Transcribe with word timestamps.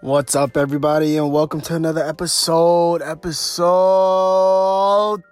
What's 0.00 0.36
up, 0.36 0.56
everybody, 0.56 1.16
and 1.16 1.32
welcome 1.32 1.60
to 1.62 1.74
another 1.74 2.04
episode. 2.04 3.02
Episode 3.02 3.64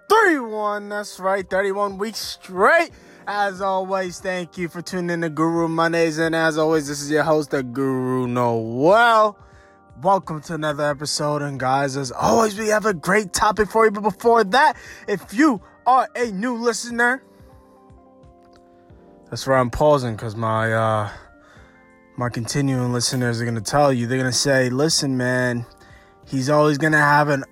31. 0.09 0.89
That's 0.89 1.21
right, 1.21 1.49
31 1.49 1.97
weeks 1.97 2.19
straight. 2.19 2.89
As 3.25 3.61
always, 3.61 4.19
thank 4.19 4.57
you 4.57 4.67
for 4.67 4.81
tuning 4.81 5.09
in 5.09 5.21
to 5.21 5.29
Guru 5.29 5.69
Mondays. 5.69 6.17
And 6.17 6.35
as 6.35 6.57
always, 6.57 6.89
this 6.89 7.01
is 7.01 7.09
your 7.09 7.23
host, 7.23 7.51
the 7.51 7.63
Guru 7.63 8.27
Noel. 8.27 9.39
Welcome 10.01 10.41
to 10.41 10.55
another 10.55 10.83
episode. 10.89 11.43
And 11.43 11.57
guys, 11.57 11.95
as 11.95 12.11
always, 12.11 12.59
we 12.59 12.67
have 12.67 12.85
a 12.85 12.93
great 12.93 13.31
topic 13.31 13.69
for 13.69 13.85
you. 13.85 13.91
But 13.91 14.01
before 14.01 14.43
that, 14.43 14.75
if 15.07 15.33
you 15.33 15.61
are 15.85 16.09
a 16.13 16.29
new 16.31 16.55
listener, 16.57 17.23
that's 19.29 19.47
where 19.47 19.55
I'm 19.55 19.69
pausing 19.69 20.17
because 20.17 20.35
my 20.35 20.73
uh 20.73 21.09
my 22.17 22.29
continuing 22.29 22.91
listeners 22.91 23.39
are 23.39 23.45
going 23.45 23.55
to 23.55 23.61
tell 23.61 23.93
you, 23.93 24.07
they're 24.07 24.17
going 24.17 24.31
to 24.31 24.35
say, 24.37 24.71
listen, 24.71 25.17
man, 25.17 25.67
he's 26.25 26.49
always 26.49 26.79
going 26.79 26.93
to 26.93 26.99
have 26.99 27.29
an 27.29 27.43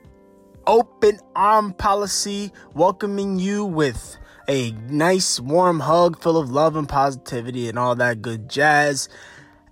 open 0.65 1.19
arm 1.35 1.71
policy, 1.73 2.51
welcoming 2.73 3.37
you 3.37 3.63
with 3.63 4.17
a 4.47 4.71
nice 4.89 5.39
warm 5.39 5.81
hug 5.81 6.19
full 6.19 6.35
of 6.35 6.49
love 6.49 6.75
and 6.75 6.89
positivity 6.89 7.69
and 7.69 7.77
all 7.77 7.93
that 7.95 8.23
good 8.23 8.49
jazz. 8.49 9.07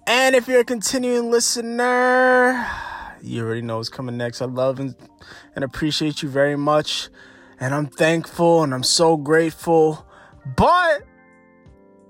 And 0.06 0.36
if 0.36 0.48
you're 0.48 0.60
a 0.60 0.66
continuing 0.66 1.32
listener, 1.32 2.68
you 3.20 3.44
already 3.44 3.64
know 3.64 3.78
what's 3.78 3.90
coming 3.90 4.16
next. 4.16 4.44
I 4.44 4.46
love 4.46 4.80
and, 4.80 4.96
and 5.56 5.64
appreciate 5.64 6.22
you 6.22 6.30
very 6.30 6.56
much. 6.56 7.10
And 7.60 7.74
I'm 7.74 7.88
thankful 7.88 8.62
and 8.62 8.76
I'm 8.76 8.84
so 8.84 9.18
grateful. 9.18 10.06
But 10.56 11.02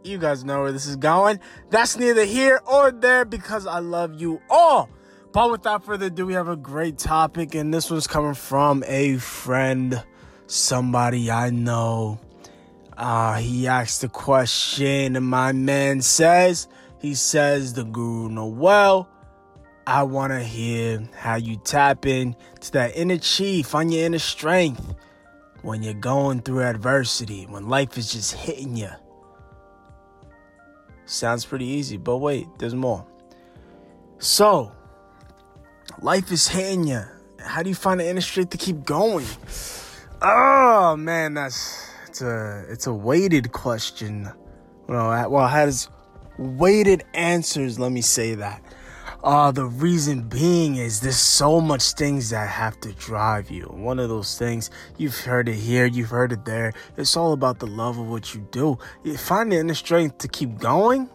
you 0.06 0.18
guys 0.18 0.44
know 0.44 0.62
where 0.62 0.72
this 0.72 0.86
is 0.86 0.96
going. 0.96 1.40
That's 1.70 1.98
neither 1.98 2.26
here 2.26 2.62
or 2.66 2.92
there 2.92 3.26
because 3.26 3.66
I 3.66 3.80
love 3.80 4.20
you 4.20 4.42
all. 4.50 4.90
But 5.32 5.50
without 5.50 5.84
further 5.84 6.08
ado, 6.08 6.28
we 6.28 6.34
have 6.34 6.48
a 6.48 6.56
great 6.56 6.98
topic, 6.98 7.56
and 7.56 7.74
this 7.74 7.90
was 7.90 8.06
coming 8.06 8.36
from 8.36 8.84
a 8.86 9.18
friend, 9.18 10.04
somebody 10.46 11.32
I 11.32 11.50
know. 11.50 12.20
Uh, 12.96 13.38
he 13.38 13.68
asked 13.68 14.02
the 14.02 14.10
question, 14.10 15.16
and 15.16 15.26
my 15.26 15.52
man 15.52 16.02
says, 16.02 16.68
he 17.00 17.16
says, 17.16 17.74
the 17.74 17.84
Guru 17.84 18.30
Noel, 18.30 19.10
I 19.88 20.04
want 20.04 20.32
to 20.34 20.44
hear 20.44 21.02
how 21.18 21.36
you 21.36 21.58
tap 21.58 22.06
in 22.06 22.36
to 22.62 22.72
that 22.74 22.96
inner 22.96 23.18
chi, 23.18 23.64
find 23.64 23.92
your 23.92 24.06
inner 24.06 24.20
strength 24.20 24.94
when 25.64 25.82
you're 25.82 25.96
going 25.96 26.42
through 26.42 26.62
adversity, 26.62 27.46
when 27.46 27.70
life 27.70 27.98
is 27.98 28.14
just 28.14 28.34
hitting 28.34 28.78
you 28.78 28.92
Sounds 31.14 31.46
pretty 31.46 31.66
easy, 31.66 31.98
but 31.98 32.18
wait, 32.18 32.48
there's 32.58 32.74
more. 32.74 33.06
So, 34.18 34.72
life 36.02 36.32
is 36.32 36.48
hitting 36.48 36.88
you. 36.88 37.04
How 37.40 37.62
do 37.62 37.70
you 37.70 37.76
find 37.76 38.00
the 38.00 38.10
inner 38.10 38.20
strength 38.20 38.50
to 38.50 38.58
keep 38.58 38.84
going? 38.84 39.28
Oh 40.24 40.96
man, 40.98 41.36
that's 41.36 41.88
it's 42.08 42.24
a 42.24 42.66
it's 42.68 42.88
a 42.88 42.94
weighted 42.94 43.52
question. 43.52 44.28
Well, 44.88 45.30
well, 45.30 45.48
has 45.48 45.88
weighted 46.40 47.04
answers. 47.14 47.78
Let 47.78 47.92
me 47.92 48.02
say 48.02 48.34
that. 48.34 48.64
Uh, 49.24 49.52
the 49.52 49.66
reason 49.66 50.22
being 50.22 50.76
is 50.76 51.00
there's 51.00 51.16
so 51.16 51.62
much 51.62 51.94
things 51.94 52.30
that 52.32 52.50
have 52.50 52.78
to 52.82 52.92
drive 52.94 53.50
you. 53.50 53.64
One 53.64 53.98
of 53.98 54.10
those 54.10 54.38
things, 54.38 54.70
you've 54.98 55.18
heard 55.18 55.48
it 55.48 55.56
here, 55.56 55.86
you've 55.86 56.10
heard 56.10 56.34
it 56.34 56.44
there. 56.44 56.74
It's 56.98 57.16
all 57.16 57.32
about 57.32 57.60
the 57.60 57.68
love 57.68 57.98
of 57.98 58.10
what 58.10 58.36
you 58.36 58.46
do. 58.52 58.78
You 59.06 59.16
find 59.16 59.50
the 59.50 59.60
inner 59.60 59.76
strength 59.76 60.18
to 60.20 60.28
keep 60.28 60.60
going. 60.60 61.10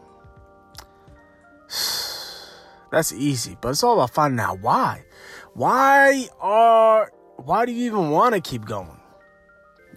That's 2.91 3.13
easy, 3.13 3.59
but 3.61 3.69
it's 3.71 3.85
all 3.85 3.95
about 3.95 4.15
finding 4.15 4.41
out 4.41 4.61
why. 4.61 5.05
Why 5.53 6.29
are 6.41 7.13
why 7.37 7.67
do 7.67 7.73
you 7.73 7.85
even 7.85 8.09
want 8.09 8.35
to 8.35 8.41
keep 8.41 8.65
going? 8.65 9.01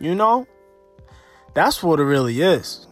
You 0.02 0.16
know? 0.16 0.48
That's 1.54 1.82
what 1.82 2.02
it 2.02 2.04
really 2.04 2.42
is. 2.42 2.88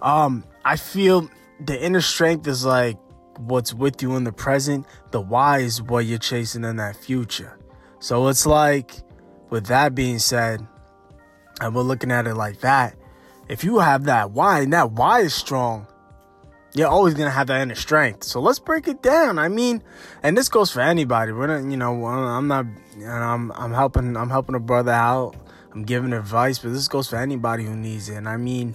Um, 0.00 0.44
I 0.64 0.76
feel 0.76 1.28
the 1.58 1.82
inner 1.82 2.00
strength 2.00 2.46
is 2.46 2.64
like 2.64 2.98
what's 3.38 3.74
with 3.74 4.02
you 4.02 4.16
in 4.16 4.24
the 4.24 4.32
present, 4.32 4.86
the 5.10 5.20
why 5.20 5.58
is 5.58 5.82
what 5.82 6.06
you're 6.06 6.18
chasing 6.18 6.64
in 6.64 6.76
that 6.76 6.96
future. 6.96 7.58
So 7.98 8.28
it's 8.28 8.46
like, 8.46 8.92
with 9.50 9.66
that 9.66 9.94
being 9.94 10.18
said, 10.18 10.66
and 11.60 11.74
we're 11.74 11.82
looking 11.82 12.10
at 12.10 12.26
it 12.26 12.34
like 12.34 12.60
that, 12.60 12.96
if 13.48 13.64
you 13.64 13.78
have 13.78 14.04
that 14.04 14.32
why 14.32 14.60
and 14.60 14.72
that 14.72 14.92
why 14.92 15.20
is 15.20 15.34
strong, 15.34 15.86
you're 16.74 16.88
always 16.88 17.14
gonna 17.14 17.30
have 17.30 17.46
that 17.46 17.62
inner 17.62 17.74
strength. 17.74 18.24
So 18.24 18.40
let's 18.40 18.58
break 18.58 18.86
it 18.86 19.02
down. 19.02 19.38
I 19.38 19.48
mean, 19.48 19.82
and 20.22 20.36
this 20.36 20.48
goes 20.48 20.70
for 20.70 20.80
anybody. 20.80 21.32
We're 21.32 21.46
not, 21.46 21.70
you 21.70 21.76
know, 21.76 22.04
I'm 22.06 22.48
not, 22.48 22.66
you 22.96 23.06
know, 23.06 23.12
I'm, 23.12 23.50
I'm 23.52 23.72
helping, 23.72 24.16
I'm 24.16 24.28
helping 24.28 24.54
a 24.54 24.60
brother 24.60 24.92
out. 24.92 25.36
I'm 25.72 25.84
giving 25.84 26.14
advice, 26.14 26.58
but 26.58 26.72
this 26.72 26.88
goes 26.88 27.08
for 27.08 27.16
anybody 27.16 27.64
who 27.64 27.76
needs 27.76 28.08
it. 28.08 28.14
And 28.14 28.26
I 28.26 28.38
mean, 28.38 28.74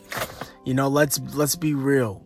you 0.66 0.76
know, 0.76 0.88
let's 0.88 1.20
let's 1.34 1.56
be 1.56 1.74
real 1.74 2.24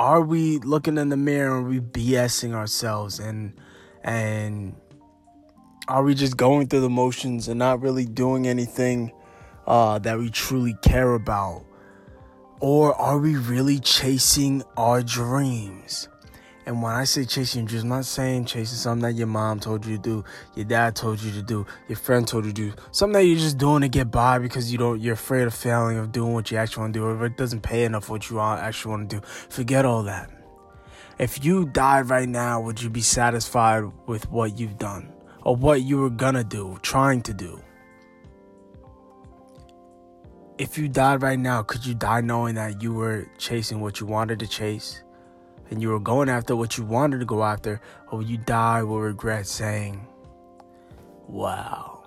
are 0.00 0.22
we 0.22 0.56
looking 0.60 0.96
in 0.96 1.10
the 1.10 1.16
mirror 1.16 1.58
and 1.58 1.68
we 1.68 1.78
BSing 1.78 2.54
ourselves 2.54 3.18
and 3.18 3.52
and 4.02 4.74
are 5.88 6.02
we 6.02 6.14
just 6.14 6.38
going 6.38 6.68
through 6.68 6.80
the 6.80 6.88
motions 6.88 7.48
and 7.48 7.58
not 7.58 7.82
really 7.82 8.06
doing 8.06 8.48
anything 8.48 9.12
uh, 9.66 9.98
that 9.98 10.18
we 10.18 10.30
truly 10.30 10.74
care 10.80 11.12
about? 11.12 11.66
Or 12.60 12.94
are 12.94 13.18
we 13.18 13.36
really 13.36 13.78
chasing 13.78 14.62
our 14.78 15.02
dreams? 15.02 16.08
And 16.70 16.80
when 16.80 16.92
I 16.92 17.02
say 17.02 17.24
chasing 17.24 17.64
dreams, 17.64 17.82
I'm 17.82 17.88
not 17.88 18.04
saying 18.04 18.44
chasing 18.44 18.78
something 18.78 19.02
that 19.02 19.18
your 19.18 19.26
mom 19.26 19.58
told 19.58 19.84
you 19.84 19.96
to 19.96 20.00
do, 20.00 20.24
your 20.54 20.66
dad 20.66 20.94
told 20.94 21.20
you 21.20 21.32
to 21.32 21.42
do, 21.42 21.66
your 21.88 21.96
friend 21.96 22.28
told 22.28 22.44
you 22.44 22.52
to 22.52 22.70
do, 22.70 22.72
something 22.92 23.14
that 23.14 23.24
you're 23.24 23.40
just 23.40 23.58
doing 23.58 23.80
to 23.80 23.88
get 23.88 24.12
by 24.12 24.38
because 24.38 24.70
you 24.70 24.78
don't, 24.78 25.00
you're 25.00 25.14
afraid 25.14 25.48
of 25.48 25.52
failing, 25.52 25.98
of 25.98 26.12
doing 26.12 26.32
what 26.32 26.48
you 26.52 26.58
actually 26.58 26.82
want 26.82 26.94
to 26.94 27.00
do, 27.00 27.04
or 27.04 27.16
if 27.16 27.32
it 27.32 27.36
doesn't 27.36 27.62
pay 27.62 27.82
enough 27.82 28.08
what 28.08 28.30
you 28.30 28.38
actually 28.38 28.90
want 28.90 29.10
to 29.10 29.16
do. 29.16 29.26
Forget 29.26 29.84
all 29.84 30.04
that. 30.04 30.30
If 31.18 31.44
you 31.44 31.66
died 31.66 32.08
right 32.08 32.28
now, 32.28 32.60
would 32.60 32.80
you 32.80 32.88
be 32.88 33.00
satisfied 33.00 33.82
with 34.06 34.30
what 34.30 34.56
you've 34.56 34.78
done 34.78 35.12
or 35.42 35.56
what 35.56 35.82
you 35.82 35.98
were 35.98 36.08
gonna 36.08 36.44
do, 36.44 36.78
trying 36.82 37.22
to 37.22 37.34
do? 37.34 37.60
If 40.56 40.78
you 40.78 40.86
died 40.86 41.20
right 41.20 41.40
now, 41.40 41.64
could 41.64 41.84
you 41.84 41.94
die 41.94 42.20
knowing 42.20 42.54
that 42.54 42.80
you 42.80 42.94
were 42.94 43.26
chasing 43.38 43.80
what 43.80 43.98
you 43.98 44.06
wanted 44.06 44.38
to 44.38 44.46
chase? 44.46 45.02
And 45.70 45.80
you 45.80 45.88
were 45.88 46.00
going 46.00 46.28
after 46.28 46.56
what 46.56 46.76
you 46.76 46.84
wanted 46.84 47.20
to 47.20 47.24
go 47.24 47.44
after, 47.44 47.80
or 48.10 48.22
you 48.22 48.36
die 48.36 48.82
with 48.82 49.02
regret 49.02 49.46
saying, 49.46 50.06
Wow, 51.28 52.04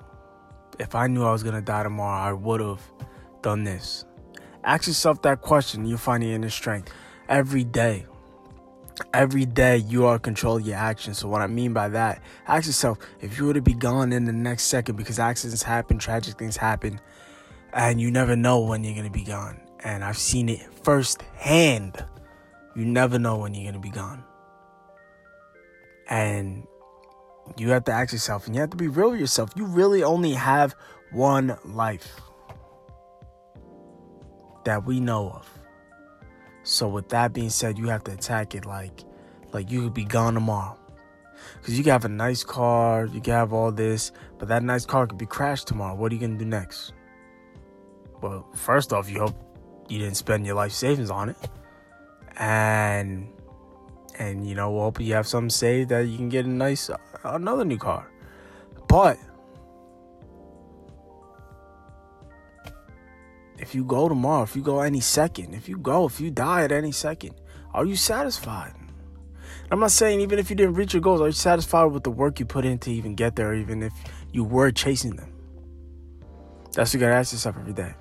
if 0.79 0.95
I 0.95 1.07
knew 1.07 1.23
I 1.23 1.31
was 1.31 1.43
gonna 1.43 1.61
die 1.61 1.83
tomorrow, 1.83 2.29
I 2.29 2.33
would 2.33 2.59
have 2.59 2.81
done 3.41 3.63
this. 3.63 4.05
Ask 4.65 4.87
yourself 4.87 5.21
that 5.21 5.41
question, 5.41 5.85
you'll 5.85 5.97
find 5.97 6.23
the 6.23 6.33
inner 6.33 6.49
strength 6.49 6.91
every 7.29 7.63
day. 7.63 8.05
Every 9.13 9.45
day 9.45 9.77
you 9.77 10.05
are 10.05 10.19
controlling 10.19 10.65
your 10.65 10.75
actions. 10.75 11.17
So 11.17 11.27
what 11.27 11.41
I 11.41 11.47
mean 11.47 11.73
by 11.73 11.89
that, 11.89 12.21
ask 12.47 12.67
yourself 12.67 12.99
if 13.21 13.37
you 13.37 13.45
were 13.45 13.53
to 13.53 13.61
be 13.61 13.73
gone 13.73 14.13
in 14.13 14.25
the 14.25 14.33
next 14.33 14.63
second 14.63 14.97
because 14.97 15.19
accidents 15.19 15.63
happen, 15.63 15.97
tragic 15.97 16.37
things 16.37 16.57
happen, 16.57 17.01
and 17.73 17.99
you 17.99 18.11
never 18.11 18.35
know 18.35 18.59
when 18.59 18.83
you're 18.83 18.95
gonna 18.95 19.09
be 19.09 19.23
gone. 19.23 19.59
And 19.83 20.03
I've 20.03 20.17
seen 20.17 20.47
it 20.47 20.61
firsthand 20.83 22.05
you 22.75 22.85
never 22.85 23.19
know 23.19 23.37
when 23.37 23.53
you're 23.53 23.63
going 23.63 23.73
to 23.73 23.79
be 23.79 23.93
gone. 23.93 24.23
And 26.09 26.67
you 27.57 27.69
have 27.69 27.85
to 27.85 27.91
ask 27.91 28.13
yourself, 28.13 28.45
and 28.45 28.55
you 28.55 28.61
have 28.61 28.71
to 28.71 28.77
be 28.77 28.87
real 28.87 29.11
with 29.11 29.19
yourself. 29.19 29.51
You 29.55 29.65
really 29.65 30.03
only 30.03 30.33
have 30.33 30.75
one 31.11 31.57
life 31.65 32.19
that 34.65 34.85
we 34.85 34.99
know 34.99 35.29
of. 35.29 35.59
So 36.63 36.87
with 36.87 37.09
that 37.09 37.33
being 37.33 37.49
said, 37.49 37.77
you 37.77 37.87
have 37.89 38.03
to 38.05 38.13
attack 38.13 38.55
it 38.55 38.65
like 38.65 39.03
like 39.51 39.69
you 39.69 39.83
could 39.83 39.93
be 39.93 40.05
gone 40.05 40.33
tomorrow. 40.33 40.77
Cause 41.61 41.77
you 41.77 41.83
can 41.83 41.91
have 41.91 42.05
a 42.05 42.09
nice 42.09 42.43
car, 42.43 43.05
you 43.05 43.19
can 43.19 43.33
have 43.33 43.53
all 43.53 43.71
this, 43.71 44.11
but 44.39 44.47
that 44.47 44.63
nice 44.63 44.85
car 44.85 45.05
could 45.05 45.17
be 45.17 45.25
crashed 45.25 45.67
tomorrow. 45.67 45.93
What 45.93 46.11
are 46.11 46.15
you 46.15 46.21
gonna 46.21 46.39
do 46.39 46.45
next? 46.45 46.93
Well, 48.21 48.47
first 48.55 48.93
off, 48.93 49.09
you 49.09 49.19
hope 49.19 49.35
you 49.89 49.99
didn't 49.99 50.15
spend 50.15 50.45
your 50.45 50.55
life 50.55 50.71
savings 50.71 51.11
on 51.11 51.29
it 51.29 51.37
and 52.37 53.27
and 54.17 54.47
you 54.47 54.55
know 54.55 54.71
we'll 54.71 54.83
hope 54.83 54.99
you 54.99 55.13
have 55.13 55.27
some 55.27 55.49
saved 55.49 55.89
that 55.89 56.05
you 56.07 56.17
can 56.17 56.29
get 56.29 56.45
a 56.45 56.49
nice 56.49 56.89
another 57.23 57.65
new 57.65 57.77
car. 57.77 58.09
But 58.87 59.17
if 63.57 63.73
you 63.73 63.83
go 63.83 64.09
tomorrow 64.09 64.43
if 64.43 64.55
you 64.55 64.61
go 64.61 64.81
any 64.81 64.99
second 64.99 65.53
if 65.53 65.69
you 65.69 65.77
go 65.77 66.05
if 66.05 66.19
you 66.19 66.29
die 66.29 66.63
at 66.63 66.71
any 66.71 66.91
second 66.91 67.33
are 67.73 67.85
you 67.85 67.95
satisfied? 67.95 68.73
I'm 69.71 69.79
not 69.79 69.91
saying 69.91 70.19
even 70.21 70.37
if 70.37 70.49
you 70.49 70.55
didn't 70.55 70.75
reach 70.75 70.93
your 70.93 71.01
goals 71.01 71.21
are 71.21 71.27
you 71.27 71.31
satisfied 71.31 71.85
with 71.85 72.03
the 72.03 72.11
work 72.11 72.39
you 72.39 72.45
put 72.45 72.65
in 72.65 72.77
to 72.79 72.91
even 72.91 73.15
get 73.15 73.35
there 73.35 73.55
even 73.55 73.81
if 73.81 73.93
you 74.31 74.43
were 74.43 74.71
chasing 74.71 75.15
them? 75.15 75.31
That's 76.73 76.89
what 76.89 76.93
you 76.93 76.99
gotta 76.99 77.15
ask 77.15 77.33
yourself 77.33 77.55
every 77.57 77.73
day 77.73 77.93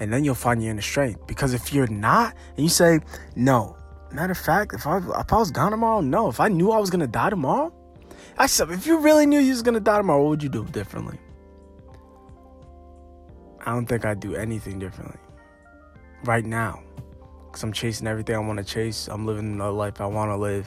and 0.00 0.10
then 0.12 0.24
you'll 0.24 0.34
find 0.34 0.62
your 0.62 0.72
inner 0.72 0.82
strength. 0.82 1.26
Because 1.26 1.54
if 1.54 1.72
you're 1.72 1.86
not, 1.86 2.34
and 2.56 2.64
you 2.64 2.70
say, 2.70 3.00
no, 3.36 3.76
matter 4.10 4.32
of 4.32 4.38
fact, 4.38 4.74
if 4.74 4.86
I 4.86 4.96
if 4.98 5.32
I 5.32 5.36
was 5.36 5.50
gone 5.50 5.70
tomorrow, 5.70 6.00
no. 6.00 6.28
If 6.28 6.40
I 6.40 6.48
knew 6.48 6.72
I 6.72 6.78
was 6.78 6.90
gonna 6.90 7.06
die 7.06 7.30
tomorrow, 7.30 7.72
I 8.38 8.46
said, 8.46 8.70
if 8.70 8.86
you 8.86 8.98
really 8.98 9.26
knew 9.26 9.38
you 9.38 9.50
was 9.50 9.62
gonna 9.62 9.78
die 9.78 9.98
tomorrow, 9.98 10.22
what 10.22 10.30
would 10.30 10.42
you 10.42 10.48
do 10.48 10.64
differently? 10.64 11.18
I 13.64 13.72
don't 13.74 13.86
think 13.86 14.06
I'd 14.06 14.20
do 14.20 14.34
anything 14.34 14.78
differently 14.78 15.18
right 16.24 16.44
now, 16.44 16.82
cause 17.52 17.62
I'm 17.62 17.72
chasing 17.72 18.06
everything 18.06 18.34
I 18.34 18.38
want 18.38 18.58
to 18.58 18.64
chase. 18.64 19.06
I'm 19.06 19.26
living 19.26 19.58
the 19.58 19.70
life 19.70 20.00
I 20.00 20.06
want 20.06 20.30
to 20.30 20.36
live, 20.36 20.66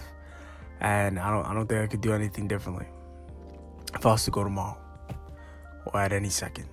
and 0.79 1.19
I 1.19 1.31
don't 1.31 1.45
I 1.45 1.53
don't 1.55 1.67
think 1.67 1.81
I 1.81 1.87
could 1.87 2.01
do 2.01 2.13
anything 2.13 2.47
differently 2.47 2.85
if 3.95 4.05
I 4.05 4.11
was 4.11 4.23
to 4.25 4.31
go 4.31 4.43
tomorrow 4.43 4.77
or 5.87 5.99
at 5.99 6.13
any 6.13 6.29
second. 6.29 6.69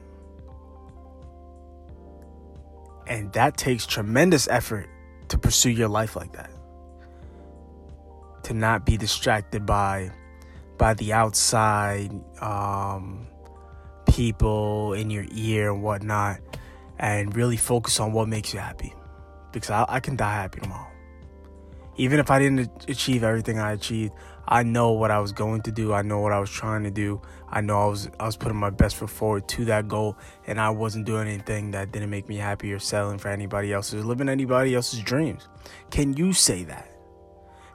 And 3.10 3.32
that 3.32 3.56
takes 3.56 3.86
tremendous 3.86 4.46
effort 4.46 4.88
to 5.28 5.36
pursue 5.36 5.70
your 5.70 5.88
life 5.88 6.14
like 6.14 6.32
that. 6.32 6.50
To 8.44 8.54
not 8.54 8.86
be 8.86 8.96
distracted 8.96 9.66
by 9.66 10.12
by 10.78 10.94
the 10.94 11.12
outside 11.12 12.10
um, 12.40 13.26
people 14.06 14.94
in 14.94 15.10
your 15.10 15.26
ear 15.32 15.72
and 15.72 15.82
whatnot, 15.82 16.40
and 16.98 17.36
really 17.36 17.58
focus 17.58 18.00
on 18.00 18.12
what 18.12 18.28
makes 18.28 18.54
you 18.54 18.60
happy. 18.60 18.94
Because 19.52 19.70
I, 19.70 19.84
I 19.88 20.00
can 20.00 20.14
die 20.16 20.32
happy 20.32 20.60
tomorrow. 20.60 20.86
Even 21.96 22.20
if 22.20 22.30
I 22.30 22.38
didn't 22.38 22.88
achieve 22.88 23.24
everything 23.24 23.58
I 23.58 23.72
achieved, 23.72 24.14
I 24.50 24.64
know 24.64 24.90
what 24.90 25.12
I 25.12 25.20
was 25.20 25.30
going 25.30 25.62
to 25.62 25.70
do. 25.70 25.92
I 25.92 26.02
know 26.02 26.18
what 26.18 26.32
I 26.32 26.40
was 26.40 26.50
trying 26.50 26.82
to 26.82 26.90
do. 26.90 27.22
I 27.48 27.60
know 27.60 27.80
I 27.80 27.86
was 27.86 28.10
I 28.18 28.26
was 28.26 28.36
putting 28.36 28.58
my 28.58 28.70
best 28.70 28.96
foot 28.96 29.08
forward 29.08 29.46
to 29.48 29.64
that 29.66 29.86
goal, 29.86 30.18
and 30.46 30.60
I 30.60 30.70
wasn't 30.70 31.06
doing 31.06 31.28
anything 31.28 31.70
that 31.70 31.92
didn't 31.92 32.10
make 32.10 32.28
me 32.28 32.36
happy 32.36 32.72
or 32.72 32.80
selling 32.80 33.18
for 33.18 33.28
anybody 33.28 33.72
else's, 33.72 34.02
or 34.02 34.04
living 34.04 34.28
anybody 34.28 34.74
else's 34.74 35.00
dreams. 35.00 35.48
Can 35.90 36.16
you 36.16 36.32
say 36.32 36.64
that? 36.64 36.90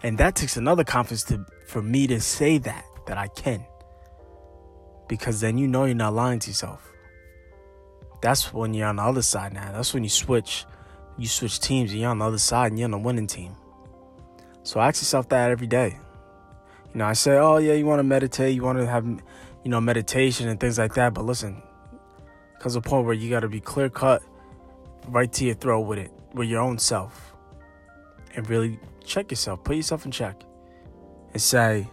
And 0.03 0.17
that 0.17 0.35
takes 0.35 0.57
another 0.57 0.83
confidence 0.83 1.23
to 1.25 1.45
for 1.65 1.81
me 1.81 2.07
to 2.07 2.19
say 2.19 2.57
that 2.59 2.85
that 3.07 3.17
I 3.17 3.29
can, 3.29 3.65
because 5.07 5.39
then 5.39 5.57
you 5.57 5.67
know 5.67 5.85
you're 5.85 5.95
not 5.95 6.13
lying 6.13 6.39
to 6.39 6.49
yourself. 6.49 6.91
That's 8.21 8.53
when 8.53 8.73
you're 8.73 8.87
on 8.87 8.97
the 8.97 9.03
other 9.03 9.21
side 9.21 9.53
now. 9.53 9.71
That's 9.71 9.93
when 9.93 10.03
you 10.03 10.09
switch, 10.09 10.65
you 11.17 11.27
switch 11.27 11.59
teams, 11.61 11.91
and 11.91 12.01
you're 12.01 12.09
on 12.09 12.19
the 12.19 12.25
other 12.25 12.37
side, 12.37 12.71
and 12.71 12.79
you're 12.79 12.87
on 12.87 12.91
the 12.91 12.97
winning 12.97 13.27
team. 13.27 13.55
So 14.63 14.81
ask 14.81 15.01
yourself 15.01 15.29
that 15.29 15.51
every 15.51 15.67
day. 15.67 15.99
You 16.95 16.99
know, 16.99 17.07
I 17.07 17.13
say, 17.13 17.37
oh 17.37 17.57
yeah, 17.57 17.73
you 17.73 17.85
want 17.85 17.99
to 17.99 18.03
meditate, 18.03 18.55
you 18.55 18.63
want 18.63 18.79
to 18.79 18.87
have, 18.87 19.05
you 19.05 19.21
know, 19.65 19.81
meditation 19.81 20.47
and 20.47 20.57
things 20.57 20.77
like 20.77 20.93
that. 20.93 21.13
But 21.13 21.25
listen, 21.25 21.61
comes 22.59 22.77
a 22.77 22.81
point 22.81 23.03
where 23.03 23.13
you 23.13 23.29
got 23.29 23.41
to 23.41 23.49
be 23.49 23.59
clear 23.59 23.89
cut, 23.89 24.23
right 25.09 25.31
to 25.33 25.43
your 25.43 25.55
throat 25.55 25.81
with 25.81 25.99
it, 25.99 26.09
with 26.33 26.47
your 26.47 26.61
own 26.61 26.79
self, 26.79 27.35
and 28.33 28.49
really 28.49 28.79
check 29.03 29.29
yourself, 29.29 29.61
put 29.65 29.75
yourself 29.75 30.05
in 30.05 30.11
check, 30.11 30.41
and 31.33 31.41
say, 31.41 31.85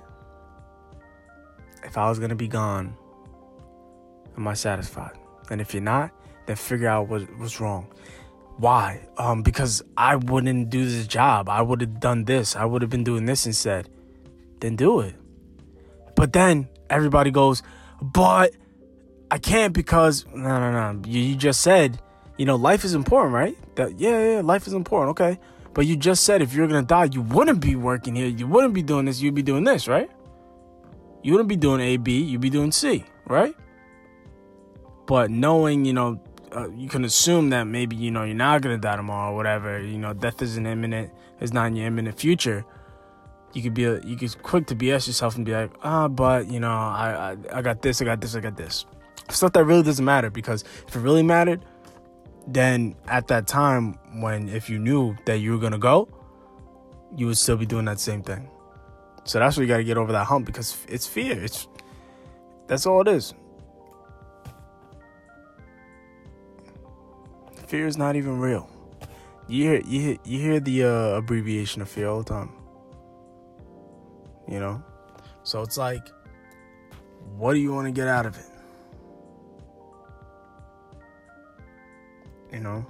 if 1.82 1.98
I 1.98 2.08
was 2.08 2.20
gonna 2.20 2.36
be 2.36 2.46
gone, 2.46 2.94
am 4.36 4.46
I 4.46 4.54
satisfied? 4.54 5.18
And 5.50 5.60
if 5.60 5.74
you're 5.74 5.82
not, 5.82 6.12
then 6.46 6.54
figure 6.54 6.86
out 6.86 7.08
what 7.08 7.28
was 7.38 7.58
wrong. 7.58 7.92
Why? 8.56 9.04
Um, 9.18 9.42
because 9.42 9.82
I 9.96 10.14
wouldn't 10.14 10.70
do 10.70 10.84
this 10.84 11.08
job. 11.08 11.48
I 11.48 11.60
would 11.60 11.80
have 11.80 11.98
done 11.98 12.24
this. 12.24 12.54
I 12.54 12.64
would 12.64 12.82
have 12.82 12.90
been 12.90 13.02
doing 13.02 13.26
this 13.26 13.46
instead. 13.46 13.88
Then 14.62 14.76
do 14.76 15.00
it. 15.00 15.16
But 16.14 16.32
then 16.32 16.68
everybody 16.88 17.32
goes, 17.32 17.64
but 18.00 18.52
I 19.28 19.38
can't 19.38 19.72
because 19.72 20.24
no, 20.26 20.60
no, 20.60 20.92
no. 20.92 21.02
You, 21.04 21.20
you 21.20 21.34
just 21.34 21.62
said, 21.62 22.00
you 22.38 22.46
know, 22.46 22.54
life 22.54 22.84
is 22.84 22.94
important, 22.94 23.34
right? 23.34 23.56
That 23.74 23.98
yeah, 23.98 24.34
yeah, 24.34 24.40
life 24.40 24.68
is 24.68 24.72
important. 24.72 25.18
Okay, 25.18 25.40
but 25.74 25.86
you 25.86 25.96
just 25.96 26.22
said 26.22 26.42
if 26.42 26.54
you're 26.54 26.68
gonna 26.68 26.82
die, 26.82 27.08
you 27.10 27.22
wouldn't 27.22 27.58
be 27.58 27.74
working 27.74 28.14
here. 28.14 28.28
You 28.28 28.46
wouldn't 28.46 28.72
be 28.72 28.84
doing 28.84 29.04
this. 29.06 29.20
You'd 29.20 29.34
be 29.34 29.42
doing 29.42 29.64
this, 29.64 29.88
right? 29.88 30.08
You 31.24 31.32
wouldn't 31.32 31.48
be 31.48 31.56
doing 31.56 31.80
A, 31.80 31.96
B. 31.96 32.22
You'd 32.22 32.40
be 32.40 32.50
doing 32.50 32.70
C, 32.70 33.04
right? 33.26 33.56
But 35.08 35.32
knowing, 35.32 35.84
you 35.84 35.92
know, 35.92 36.22
uh, 36.54 36.70
you 36.70 36.88
can 36.88 37.04
assume 37.04 37.50
that 37.50 37.64
maybe 37.64 37.96
you 37.96 38.12
know 38.12 38.22
you're 38.22 38.36
not 38.36 38.62
gonna 38.62 38.78
die 38.78 38.94
tomorrow 38.94 39.32
or 39.32 39.34
whatever. 39.34 39.80
You 39.80 39.98
know, 39.98 40.12
death 40.14 40.40
isn't 40.40 40.66
imminent. 40.66 41.10
It's 41.40 41.52
not 41.52 41.66
in 41.66 41.74
your 41.74 41.88
imminent 41.88 42.16
future. 42.16 42.64
You 43.52 43.62
could 43.62 43.74
be 43.74 43.84
a, 43.84 44.00
you 44.00 44.16
could 44.16 44.42
quick 44.42 44.66
to 44.68 44.76
BS 44.76 45.06
yourself 45.06 45.36
and 45.36 45.44
be 45.44 45.52
like, 45.52 45.70
ah, 45.82 46.08
but 46.08 46.50
you 46.50 46.60
know, 46.60 46.70
I, 46.70 47.36
I 47.52 47.58
I 47.58 47.62
got 47.62 47.82
this, 47.82 48.00
I 48.00 48.04
got 48.04 48.20
this, 48.20 48.34
I 48.34 48.40
got 48.40 48.56
this. 48.56 48.86
Stuff 49.28 49.52
that 49.52 49.64
really 49.64 49.82
doesn't 49.82 50.04
matter 50.04 50.30
because 50.30 50.64
if 50.86 50.96
it 50.96 51.00
really 51.00 51.22
mattered, 51.22 51.64
then 52.46 52.96
at 53.06 53.28
that 53.28 53.46
time 53.46 53.98
when 54.20 54.48
if 54.48 54.68
you 54.68 54.78
knew 54.78 55.16
that 55.26 55.38
you 55.38 55.52
were 55.52 55.58
gonna 55.58 55.78
go, 55.78 56.08
you 57.16 57.26
would 57.26 57.38
still 57.38 57.56
be 57.56 57.66
doing 57.66 57.84
that 57.84 58.00
same 58.00 58.22
thing. 58.22 58.48
So 59.24 59.38
that's 59.38 59.56
where 59.56 59.64
you 59.64 59.68
got 59.68 59.76
to 59.76 59.84
get 59.84 59.96
over 59.96 60.10
that 60.12 60.24
hump 60.24 60.46
because 60.46 60.84
it's 60.88 61.06
fear. 61.06 61.40
It's 61.44 61.68
that's 62.66 62.86
all 62.86 63.00
it 63.02 63.08
is. 63.08 63.34
fear 67.72 67.86
is 67.86 67.96
not 67.96 68.16
even 68.16 68.38
real. 68.38 68.68
You 69.48 69.64
hear 69.64 69.80
you 69.86 70.00
hear, 70.00 70.16
you 70.26 70.38
hear 70.38 70.60
the 70.60 70.84
uh, 70.84 71.16
abbreviation 71.16 71.80
of 71.80 71.88
fear 71.88 72.06
all 72.06 72.22
the 72.22 72.28
time. 72.28 72.50
You 74.48 74.58
know, 74.60 74.82
so 75.44 75.62
it's 75.62 75.78
like, 75.78 76.08
what 77.36 77.54
do 77.54 77.60
you 77.60 77.72
want 77.72 77.86
to 77.86 77.92
get 77.92 78.08
out 78.08 78.26
of 78.26 78.36
it? 78.36 78.46
You 82.52 82.60
know, 82.60 82.84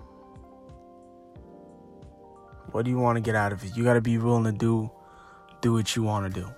what 2.73 2.85
do 2.85 2.91
you 2.91 2.99
want 2.99 3.17
to 3.17 3.21
get 3.21 3.35
out 3.35 3.53
of 3.53 3.65
it? 3.65 3.77
You 3.77 3.85
got 3.85 3.95
to 3.95 4.01
be 4.01 4.19
willing 4.19 4.45
to 4.45 4.53
do 4.53 4.91
do 5.61 5.75
what 5.75 5.95
you 5.95 6.03
want 6.03 6.35
to 6.35 6.41
do. 6.41 6.49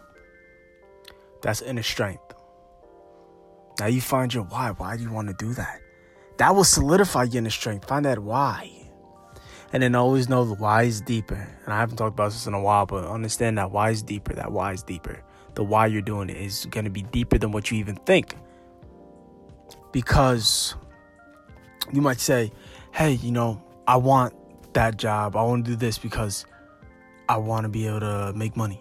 That's 1.43 1.61
inner 1.61 1.83
strength. 1.83 2.23
Now 3.79 3.87
you 3.87 4.01
find 4.01 4.33
your 4.33 4.45
why. 4.45 4.71
Why 4.71 4.97
do 4.97 5.03
you 5.03 5.13
want 5.13 5.29
to 5.29 5.35
do 5.35 5.53
that? 5.55 5.81
That 6.39 6.55
will 6.55 6.65
solidify 6.65 7.25
your 7.25 7.39
inner 7.41 7.51
strength. 7.51 7.87
Find 7.87 8.05
that 8.07 8.19
why. 8.19 8.84
And 9.73 9.83
then 9.83 9.95
always 9.95 10.29
know 10.29 10.45
the 10.45 10.55
why 10.55 10.85
is 10.85 11.01
deeper. 11.01 11.49
And 11.65 11.75
I 11.75 11.79
haven't 11.79 11.97
talked 11.97 12.15
about 12.15 12.31
this 12.31 12.47
in 12.47 12.55
a 12.55 12.61
while, 12.61 12.87
but 12.87 13.05
understand 13.07 13.59
that 13.59 13.71
why 13.71 13.91
is 13.91 14.03
deeper. 14.03 14.33
That 14.35 14.53
why 14.53 14.73
is 14.73 14.83
deeper. 14.83 15.23
The 15.55 15.65
why 15.65 15.87
you're 15.87 16.03
doing 16.03 16.31
it 16.31 16.37
is 16.37 16.67
going 16.67 16.85
to 16.85 16.91
be 16.91 17.03
deeper 17.03 17.39
than 17.39 17.53
what 17.53 17.71
you 17.71 17.79
even 17.79 17.97
think. 17.97 18.37
Because 19.93 20.75
you 21.93 22.01
might 22.01 22.21
say, 22.21 22.53
hey, 22.93 23.13
you 23.13 23.33
know, 23.33 23.63
I 23.87 23.97
want 23.97 24.35
that 24.75 24.97
job. 24.97 25.37
I 25.37 25.43
want 25.43 25.65
to 25.65 25.73
do 25.73 25.77
this 25.77 25.99
because 25.99 26.47
I 27.29 27.37
want 27.37 27.65
to 27.65 27.69
be 27.69 27.87
able 27.87 28.01
to 28.01 28.33
make 28.35 28.57
money. 28.57 28.81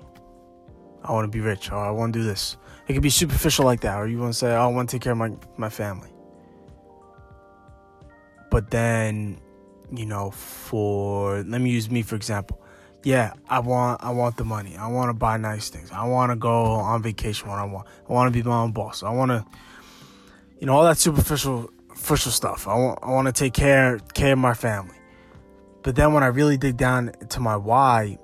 I 1.04 1.12
want 1.12 1.26
to 1.26 1.36
be 1.36 1.42
rich 1.42 1.72
or 1.72 1.78
I 1.78 1.92
want 1.92 2.14
to 2.14 2.20
do 2.20 2.26
this. 2.26 2.58
It 2.88 2.94
could 2.94 3.04
be 3.04 3.10
superficial 3.10 3.66
like 3.66 3.82
that. 3.82 3.98
Or 3.98 4.08
you 4.08 4.20
want 4.20 4.34
to 4.34 4.40
say, 4.40 4.54
oh, 4.54 4.62
I 4.62 4.68
want 4.68 4.90
to 4.90 4.96
take 4.96 5.02
care 5.02 5.14
of 5.14 5.18
my, 5.18 5.32
my 5.58 5.70
family. 5.70 6.10
But 8.50 8.70
then, 8.70 9.40
you 9.92 10.06
know, 10.06 10.32
for 10.32 11.44
let 11.44 11.62
me 11.62 11.72
use 11.72 11.90
me 11.90 12.02
for 12.02 12.16
example. 12.16 12.60
Yeah, 13.04 13.34
I 13.50 13.60
want 13.60 14.04
I 14.04 14.12
want 14.12 14.38
the 14.38 14.46
money. 14.46 14.78
I 14.78 14.88
want 14.88 15.10
to 15.10 15.14
buy 15.14 15.38
nice 15.38 15.70
things. 15.70 15.92
I 15.92 16.06
want 16.06 16.32
to 16.32 16.36
go 16.36 16.64
on 16.64 17.02
vacation 17.02 17.50
when 17.50 17.60
I 17.60 17.66
want. 17.66 17.88
I 18.10 18.14
want 18.14 18.34
to 18.34 18.44
be 18.44 18.48
my 18.48 18.62
own 18.62 18.72
boss. 18.72 19.04
I 19.04 19.12
want 19.12 19.32
to, 19.32 19.46
you 20.60 20.68
know, 20.68 20.76
all 20.76 20.84
that 20.86 20.98
superficial 20.98 21.70
superficial 22.04 22.32
stuff. 22.32 22.68
I 22.68 22.76
want 22.76 23.00
I 23.02 23.10
want 23.12 23.28
to 23.28 23.34
take 23.34 23.54
care 23.54 24.00
care 24.14 24.34
of 24.34 24.40
my 24.40 24.54
family. 24.54 24.96
But 25.84 25.96
then 25.96 26.14
when 26.14 26.24
I 26.24 26.28
really 26.28 26.58
dig 26.58 26.78
down 26.78 27.12
to 27.30 27.40
my 27.40 27.58
why, 27.58 28.18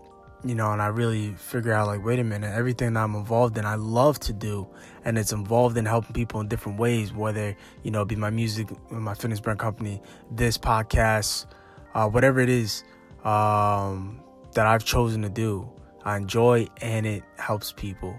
you 0.44 0.56
know, 0.56 0.72
and 0.72 0.82
I 0.82 0.88
really 0.88 1.34
figure 1.34 1.74
out 1.74 1.88
like, 1.88 2.04
wait 2.04 2.20
a 2.20 2.24
minute, 2.24 2.54
everything 2.54 2.94
that 2.94 3.02
I'm 3.02 3.16
involved 3.16 3.58
in, 3.58 3.66
I 3.66 3.76
love 3.76 4.20
to 4.22 4.34
do, 4.34 4.68
and 5.04 5.18
it's 5.18 5.32
involved 5.32 5.78
in 5.78 5.86
helping 5.86 6.14
people 6.14 6.40
in 6.40 6.48
different 6.48 6.80
ways, 6.80 7.14
whether 7.14 7.56
you 7.84 7.92
know, 7.92 8.06
be 8.06 8.16
my 8.16 8.30
music, 8.30 8.70
my 8.90 9.14
fitness 9.14 9.40
brand 9.40 9.60
company, 9.60 10.02
this 10.32 10.58
podcast, 10.58 11.46
uh, 11.94 12.08
whatever 12.08 12.40
it 12.40 12.50
is 12.50 12.84
um, 13.24 14.22
that 14.54 14.66
I've 14.66 14.86
chosen 14.86 15.22
to 15.24 15.30
do. 15.30 15.70
I 16.06 16.16
enjoy, 16.16 16.68
and 16.82 17.06
it 17.06 17.24
helps 17.38 17.74
people. 17.74 18.18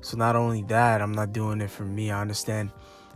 So 0.00 0.16
not 0.16 0.36
only 0.36 0.62
that, 0.64 1.02
I'm 1.02 1.12
not 1.12 1.32
doing 1.32 1.60
it 1.60 1.70
for 1.70 1.84
me. 1.84 2.10
I 2.10 2.20
understand 2.20 2.70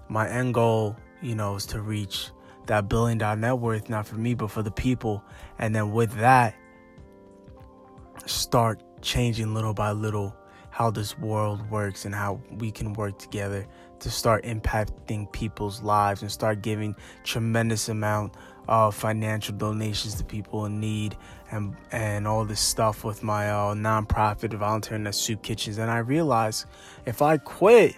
my 0.09 0.28
end 0.28 0.54
goal, 0.54 0.97
you 1.23 1.35
know, 1.35 1.54
is 1.54 1.66
to 1.66 1.80
reach 1.80 2.30
that 2.66 2.88
billion 2.88 3.18
dollar 3.18 3.37
net 3.37 3.59
worth, 3.59 3.88
not 3.88 4.06
for 4.06 4.16
me, 4.16 4.35
but 4.35 4.50
for 4.50 4.62
the 4.62 4.71
people. 4.71 5.23
And 5.59 5.75
then 5.75 5.92
with 5.92 6.12
that 6.18 6.54
start 8.26 8.83
changing 9.02 9.54
little 9.54 9.75
by 9.75 9.92
little 9.92 10.37
how 10.71 10.90
this 10.90 11.18
world 11.18 11.68
works 11.71 12.04
and 12.04 12.14
how 12.14 12.38
we 12.59 12.71
can 12.71 12.92
work 12.92 13.18
together 13.18 13.66
to 13.99 14.11
start 14.11 14.45
impacting 14.45 15.30
people's 15.33 15.80
lives 15.83 16.21
and 16.21 16.30
start 16.30 16.61
giving 16.61 16.95
tremendous 17.25 17.88
amount 17.88 18.35
of 18.68 18.95
financial 18.95 19.54
donations 19.56 20.16
to 20.16 20.25
people 20.25 20.66
in 20.66 20.78
need 20.78 21.16
and 21.50 21.75
and 21.92 22.26
all 22.26 22.45
this 22.45 22.61
stuff 22.61 23.04
with 23.04 23.23
my 23.23 23.50
uh, 23.50 23.75
nonprofit 23.75 24.52
volunteering 24.52 25.06
at 25.06 25.14
soup 25.14 25.42
kitchens. 25.42 25.78
And 25.78 25.90
i 25.90 25.99
realized 25.99 26.66
if 27.06 27.23
i 27.23 27.38
quit 27.38 27.97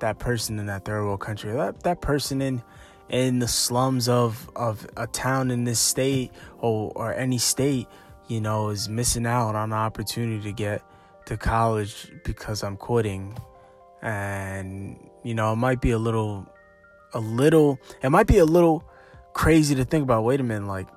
that 0.00 0.18
person 0.18 0.58
in 0.58 0.66
that 0.66 0.84
third 0.84 1.04
world 1.04 1.20
country 1.20 1.52
that, 1.52 1.82
that 1.84 2.00
person 2.00 2.42
in 2.42 2.62
in 3.10 3.38
the 3.38 3.48
slums 3.48 4.08
of 4.08 4.50
of 4.56 4.86
a 4.96 5.06
town 5.06 5.50
in 5.50 5.64
this 5.64 5.78
state 5.78 6.32
or 6.58 6.90
or 6.96 7.14
any 7.14 7.38
state 7.38 7.86
you 8.28 8.40
know, 8.40 8.70
is 8.70 8.88
missing 8.88 9.26
out 9.26 9.54
on 9.54 9.70
the 9.70 9.76
opportunity 9.76 10.42
to 10.42 10.52
get 10.52 10.82
to 11.26 11.36
college 11.36 12.10
because 12.24 12.62
I'm 12.62 12.76
quitting. 12.76 13.36
And, 14.02 14.98
you 15.22 15.34
know, 15.34 15.52
it 15.52 15.56
might 15.56 15.80
be 15.80 15.92
a 15.92 15.98
little, 15.98 16.46
a 17.12 17.20
little, 17.20 17.78
it 18.02 18.10
might 18.10 18.26
be 18.26 18.38
a 18.38 18.44
little 18.44 18.84
crazy 19.32 19.74
to 19.74 19.84
think 19.84 20.02
about. 20.02 20.24
Wait 20.24 20.40
a 20.40 20.42
minute, 20.42 20.68
like, 20.68 20.88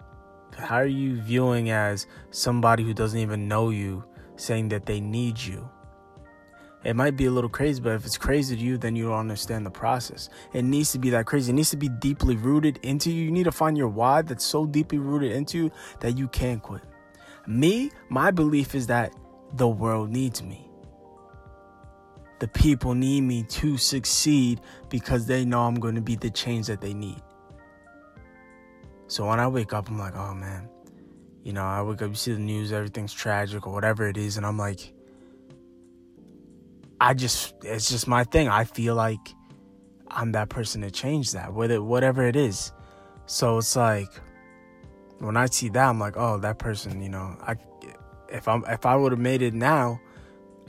how 0.57 0.75
are 0.77 0.85
you 0.85 1.21
viewing 1.21 1.69
as 1.69 2.07
somebody 2.31 2.83
who 2.83 2.93
doesn't 2.93 3.19
even 3.19 3.47
know 3.47 3.69
you 3.69 4.03
saying 4.35 4.69
that 4.69 4.85
they 4.85 4.99
need 4.99 5.39
you? 5.39 5.69
It 6.83 6.95
might 6.95 7.17
be 7.17 7.25
a 7.25 7.31
little 7.31 7.49
crazy, 7.49 7.81
but 7.81 7.93
if 7.93 8.05
it's 8.05 8.17
crazy 8.17 8.55
to 8.55 8.61
you, 8.61 8.77
then 8.77 8.95
you 8.95 9.05
don't 9.05 9.19
understand 9.19 9.65
the 9.65 9.71
process. 9.71 10.29
It 10.53 10.63
needs 10.63 10.91
to 10.93 10.99
be 10.99 11.09
that 11.09 11.25
crazy. 11.25 11.51
It 11.51 11.55
needs 11.55 11.71
to 11.71 11.77
be 11.77 11.89
deeply 11.89 12.37
rooted 12.37 12.79
into 12.83 13.11
you. 13.11 13.25
You 13.25 13.31
need 13.31 13.43
to 13.43 13.51
find 13.51 13.77
your 13.77 13.89
why 13.89 14.21
that's 14.21 14.45
so 14.45 14.65
deeply 14.65 14.97
rooted 14.97 15.31
into 15.33 15.57
you 15.57 15.71
that 15.99 16.17
you 16.17 16.27
can't 16.29 16.61
quit. 16.61 16.83
Me, 17.47 17.89
my 18.09 18.29
belief 18.29 18.75
is 18.75 18.87
that 18.87 19.13
the 19.53 19.67
world 19.67 20.09
needs 20.09 20.43
me. 20.43 20.69
The 22.39 22.47
people 22.47 22.93
need 22.93 23.21
me 23.21 23.43
to 23.43 23.77
succeed 23.77 24.61
because 24.89 25.25
they 25.25 25.45
know 25.45 25.61
I'm 25.61 25.79
going 25.79 25.95
to 25.95 26.01
be 26.01 26.15
the 26.15 26.29
change 26.29 26.67
that 26.67 26.81
they 26.81 26.93
need. 26.93 27.21
So 29.07 29.25
when 29.25 29.39
I 29.39 29.47
wake 29.47 29.73
up, 29.73 29.89
I'm 29.89 29.97
like, 29.97 30.15
oh 30.15 30.33
man, 30.35 30.69
you 31.43 31.53
know, 31.53 31.63
I 31.63 31.81
wake 31.81 32.01
up, 32.01 32.09
you 32.09 32.15
see 32.15 32.33
the 32.33 32.39
news, 32.39 32.73
everything's 32.73 33.13
tragic 33.13 33.65
or 33.65 33.73
whatever 33.73 34.07
it 34.07 34.17
is, 34.17 34.35
and 34.35 34.45
I'm 34.45 34.57
like, 34.57 34.93
I 36.99 37.13
just, 37.13 37.55
it's 37.63 37.89
just 37.89 38.07
my 38.07 38.25
thing. 38.25 38.49
I 38.49 38.65
feel 38.65 38.95
like 38.95 39.33
I'm 40.09 40.33
that 40.33 40.49
person 40.49 40.81
to 40.81 40.91
change 40.91 41.31
that, 41.31 41.53
whether 41.53 41.81
whatever 41.81 42.27
it 42.27 42.35
is. 42.35 42.73
So 43.27 43.59
it's 43.59 43.75
like, 43.75 44.09
when 45.19 45.37
I 45.37 45.47
see 45.47 45.69
that, 45.69 45.89
I'm 45.89 45.99
like, 45.99 46.15
oh, 46.17 46.37
that 46.39 46.59
person, 46.59 47.01
you 47.01 47.09
know, 47.09 47.35
I, 47.41 47.55
if 48.29 48.47
I'm, 48.47 48.63
if 48.67 48.85
I 48.85 48.95
would 48.95 49.11
have 49.11 49.19
made 49.19 49.41
it 49.41 49.53
now, 49.53 49.99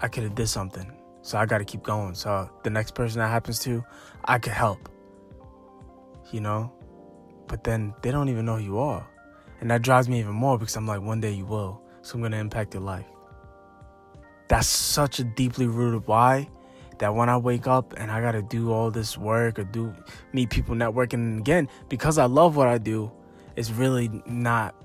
I 0.00 0.08
could 0.08 0.22
have 0.22 0.34
did 0.34 0.48
something. 0.48 0.90
So 1.22 1.36
I 1.36 1.46
got 1.46 1.58
to 1.58 1.64
keep 1.64 1.82
going. 1.82 2.14
So 2.14 2.50
the 2.62 2.70
next 2.70 2.94
person 2.94 3.18
that 3.18 3.28
happens 3.28 3.58
to, 3.60 3.84
I 4.24 4.38
could 4.38 4.52
help. 4.52 4.88
You 6.30 6.40
know, 6.40 6.72
but 7.46 7.64
then 7.64 7.94
they 8.02 8.10
don't 8.10 8.28
even 8.28 8.44
know 8.44 8.56
who 8.56 8.64
you 8.64 8.78
are, 8.78 9.06
and 9.60 9.70
that 9.70 9.80
drives 9.80 10.08
me 10.08 10.20
even 10.20 10.34
more 10.34 10.58
because 10.58 10.76
I'm 10.76 10.86
like, 10.86 11.00
one 11.00 11.20
day 11.20 11.32
you 11.32 11.46
will. 11.46 11.80
So 12.02 12.16
I'm 12.16 12.22
gonna 12.22 12.36
impact 12.36 12.74
your 12.74 12.82
life. 12.82 13.06
That's 14.48 14.68
such 14.68 15.18
a 15.18 15.24
deeply 15.24 15.66
rooted 15.66 16.06
why 16.06 16.48
that 16.98 17.14
when 17.14 17.28
I 17.28 17.36
wake 17.36 17.66
up 17.66 17.94
and 17.96 18.10
I 18.10 18.20
gotta 18.20 18.42
do 18.42 18.72
all 18.72 18.90
this 18.90 19.16
work 19.16 19.58
or 19.58 19.64
do 19.64 19.94
meet 20.32 20.50
people 20.50 20.74
networking 20.74 21.38
again 21.38 21.68
because 21.88 22.18
I 22.18 22.26
love 22.26 22.56
what 22.56 22.68
I 22.68 22.78
do, 22.78 23.10
it's 23.58 23.72
really 23.72 24.08
not 24.24 24.76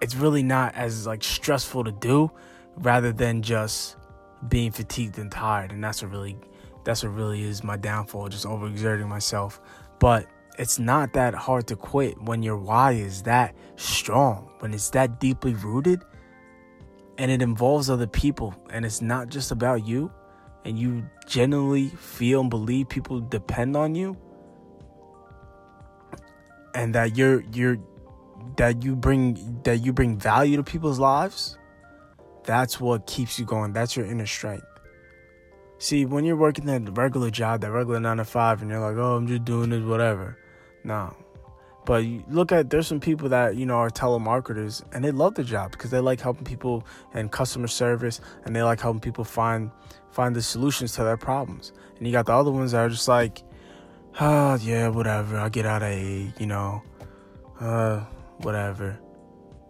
it's 0.00 0.14
really 0.14 0.42
not 0.42 0.74
as 0.74 1.06
like 1.06 1.22
stressful 1.22 1.84
to 1.84 1.92
do 1.92 2.30
rather 2.76 3.12
than 3.12 3.42
just 3.42 3.96
being 4.48 4.72
fatigued 4.72 5.18
and 5.18 5.30
tired. 5.30 5.70
And 5.70 5.84
that's 5.84 6.02
what 6.02 6.10
really 6.10 6.38
that's 6.84 7.02
what 7.02 7.14
really 7.14 7.42
is 7.42 7.62
my 7.62 7.76
downfall 7.76 8.30
just 8.30 8.46
overexerting 8.46 9.06
myself. 9.08 9.60
But 10.00 10.26
it's 10.58 10.78
not 10.78 11.12
that 11.12 11.34
hard 11.34 11.66
to 11.66 11.76
quit 11.76 12.20
when 12.22 12.42
your 12.42 12.56
why 12.56 12.92
is 12.92 13.22
that 13.24 13.54
strong 13.76 14.50
when 14.60 14.72
it's 14.72 14.88
that 14.90 15.20
deeply 15.20 15.52
rooted 15.52 16.00
and 17.18 17.30
it 17.30 17.42
involves 17.42 17.90
other 17.90 18.06
people. 18.06 18.54
And 18.70 18.86
it's 18.86 19.02
not 19.02 19.28
just 19.28 19.50
about 19.50 19.86
you. 19.86 20.10
And 20.64 20.78
you 20.78 21.04
genuinely 21.26 21.90
feel 21.90 22.40
and 22.40 22.48
believe 22.48 22.88
people 22.88 23.20
depend 23.20 23.76
on 23.76 23.94
you. 23.94 24.16
And 26.74 26.94
that 26.94 27.18
you're 27.18 27.44
you're 27.52 27.78
that 28.56 28.82
you 28.82 28.96
bring 28.96 29.60
that 29.64 29.78
you 29.78 29.92
bring 29.92 30.18
value 30.18 30.56
to 30.56 30.62
people's 30.62 30.98
lives, 30.98 31.58
that's 32.44 32.80
what 32.80 33.06
keeps 33.06 33.38
you 33.38 33.44
going. 33.44 33.72
That's 33.72 33.96
your 33.96 34.06
inner 34.06 34.26
strength. 34.26 34.66
See, 35.78 36.04
when 36.04 36.24
you're 36.24 36.36
working 36.36 36.66
that 36.66 36.96
regular 36.96 37.30
job, 37.30 37.60
that 37.62 37.70
regular 37.70 38.00
nine 38.00 38.18
to 38.18 38.24
five, 38.24 38.62
and 38.62 38.70
you're 38.70 38.80
like, 38.80 38.96
oh, 38.96 39.16
I'm 39.16 39.26
just 39.26 39.44
doing 39.44 39.70
this, 39.70 39.82
whatever. 39.82 40.38
No. 40.84 41.14
But 41.84 42.04
look 42.28 42.52
at 42.52 42.70
there's 42.70 42.86
some 42.86 43.00
people 43.00 43.28
that 43.28 43.56
you 43.56 43.66
know 43.66 43.74
are 43.74 43.90
telemarketers 43.90 44.82
and 44.92 45.04
they 45.04 45.10
love 45.10 45.34
the 45.34 45.44
job 45.44 45.72
because 45.72 45.90
they 45.90 46.00
like 46.00 46.20
helping 46.20 46.44
people 46.44 46.86
and 47.12 47.30
customer 47.30 47.66
service 47.66 48.20
and 48.44 48.56
they 48.56 48.62
like 48.62 48.80
helping 48.80 49.00
people 49.00 49.24
find 49.24 49.70
find 50.10 50.34
the 50.34 50.42
solutions 50.42 50.92
to 50.92 51.04
their 51.04 51.16
problems. 51.16 51.72
And 51.98 52.06
you 52.06 52.12
got 52.12 52.26
the 52.26 52.32
other 52.32 52.50
ones 52.50 52.72
that 52.72 52.78
are 52.78 52.88
just 52.88 53.08
like, 53.08 53.42
oh 54.20 54.54
yeah, 54.62 54.88
whatever. 54.88 55.36
I'll 55.36 55.50
get 55.50 55.66
out 55.66 55.82
of 55.82 55.88
A, 55.88 56.32
you 56.38 56.46
know. 56.46 56.82
Uh, 57.60 58.04
whatever. 58.38 58.98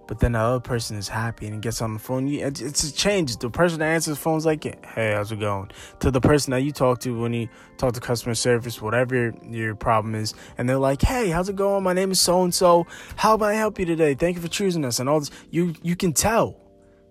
But 0.06 0.20
then 0.20 0.32
the 0.32 0.38
other 0.38 0.60
person 0.60 0.98
is 0.98 1.08
happy 1.08 1.46
and 1.46 1.62
gets 1.62 1.80
on 1.80 1.94
the 1.94 1.98
phone. 1.98 2.28
It's 2.28 2.84
a 2.84 2.92
change. 2.92 3.38
The 3.38 3.48
person 3.48 3.78
that 3.78 3.86
answers 3.86 4.18
the 4.18 4.20
phone 4.20 4.36
is 4.36 4.44
like, 4.44 4.64
"Hey, 4.84 5.12
how's 5.14 5.32
it 5.32 5.40
going?" 5.40 5.70
To 6.00 6.10
the 6.10 6.20
person 6.20 6.50
that 6.50 6.58
you 6.58 6.72
talk 6.72 6.98
to 7.00 7.18
when 7.18 7.32
you 7.32 7.48
talk 7.78 7.94
to 7.94 8.00
customer 8.00 8.34
service, 8.34 8.82
whatever 8.82 9.14
your, 9.14 9.34
your 9.48 9.74
problem 9.74 10.14
is, 10.14 10.34
and 10.58 10.68
they're 10.68 10.76
like, 10.76 11.00
"Hey, 11.00 11.30
how's 11.30 11.48
it 11.48 11.56
going? 11.56 11.82
My 11.82 11.94
name 11.94 12.10
is 12.10 12.20
so 12.20 12.44
and 12.44 12.52
so. 12.52 12.86
How 13.16 13.38
can 13.38 13.46
I 13.46 13.54
help 13.54 13.78
you 13.78 13.86
today? 13.86 14.12
Thank 14.12 14.36
you 14.36 14.42
for 14.42 14.48
choosing 14.48 14.84
us." 14.84 15.00
And 15.00 15.08
all 15.08 15.20
this, 15.20 15.30
you 15.50 15.74
you 15.82 15.96
can 15.96 16.12
tell 16.12 16.60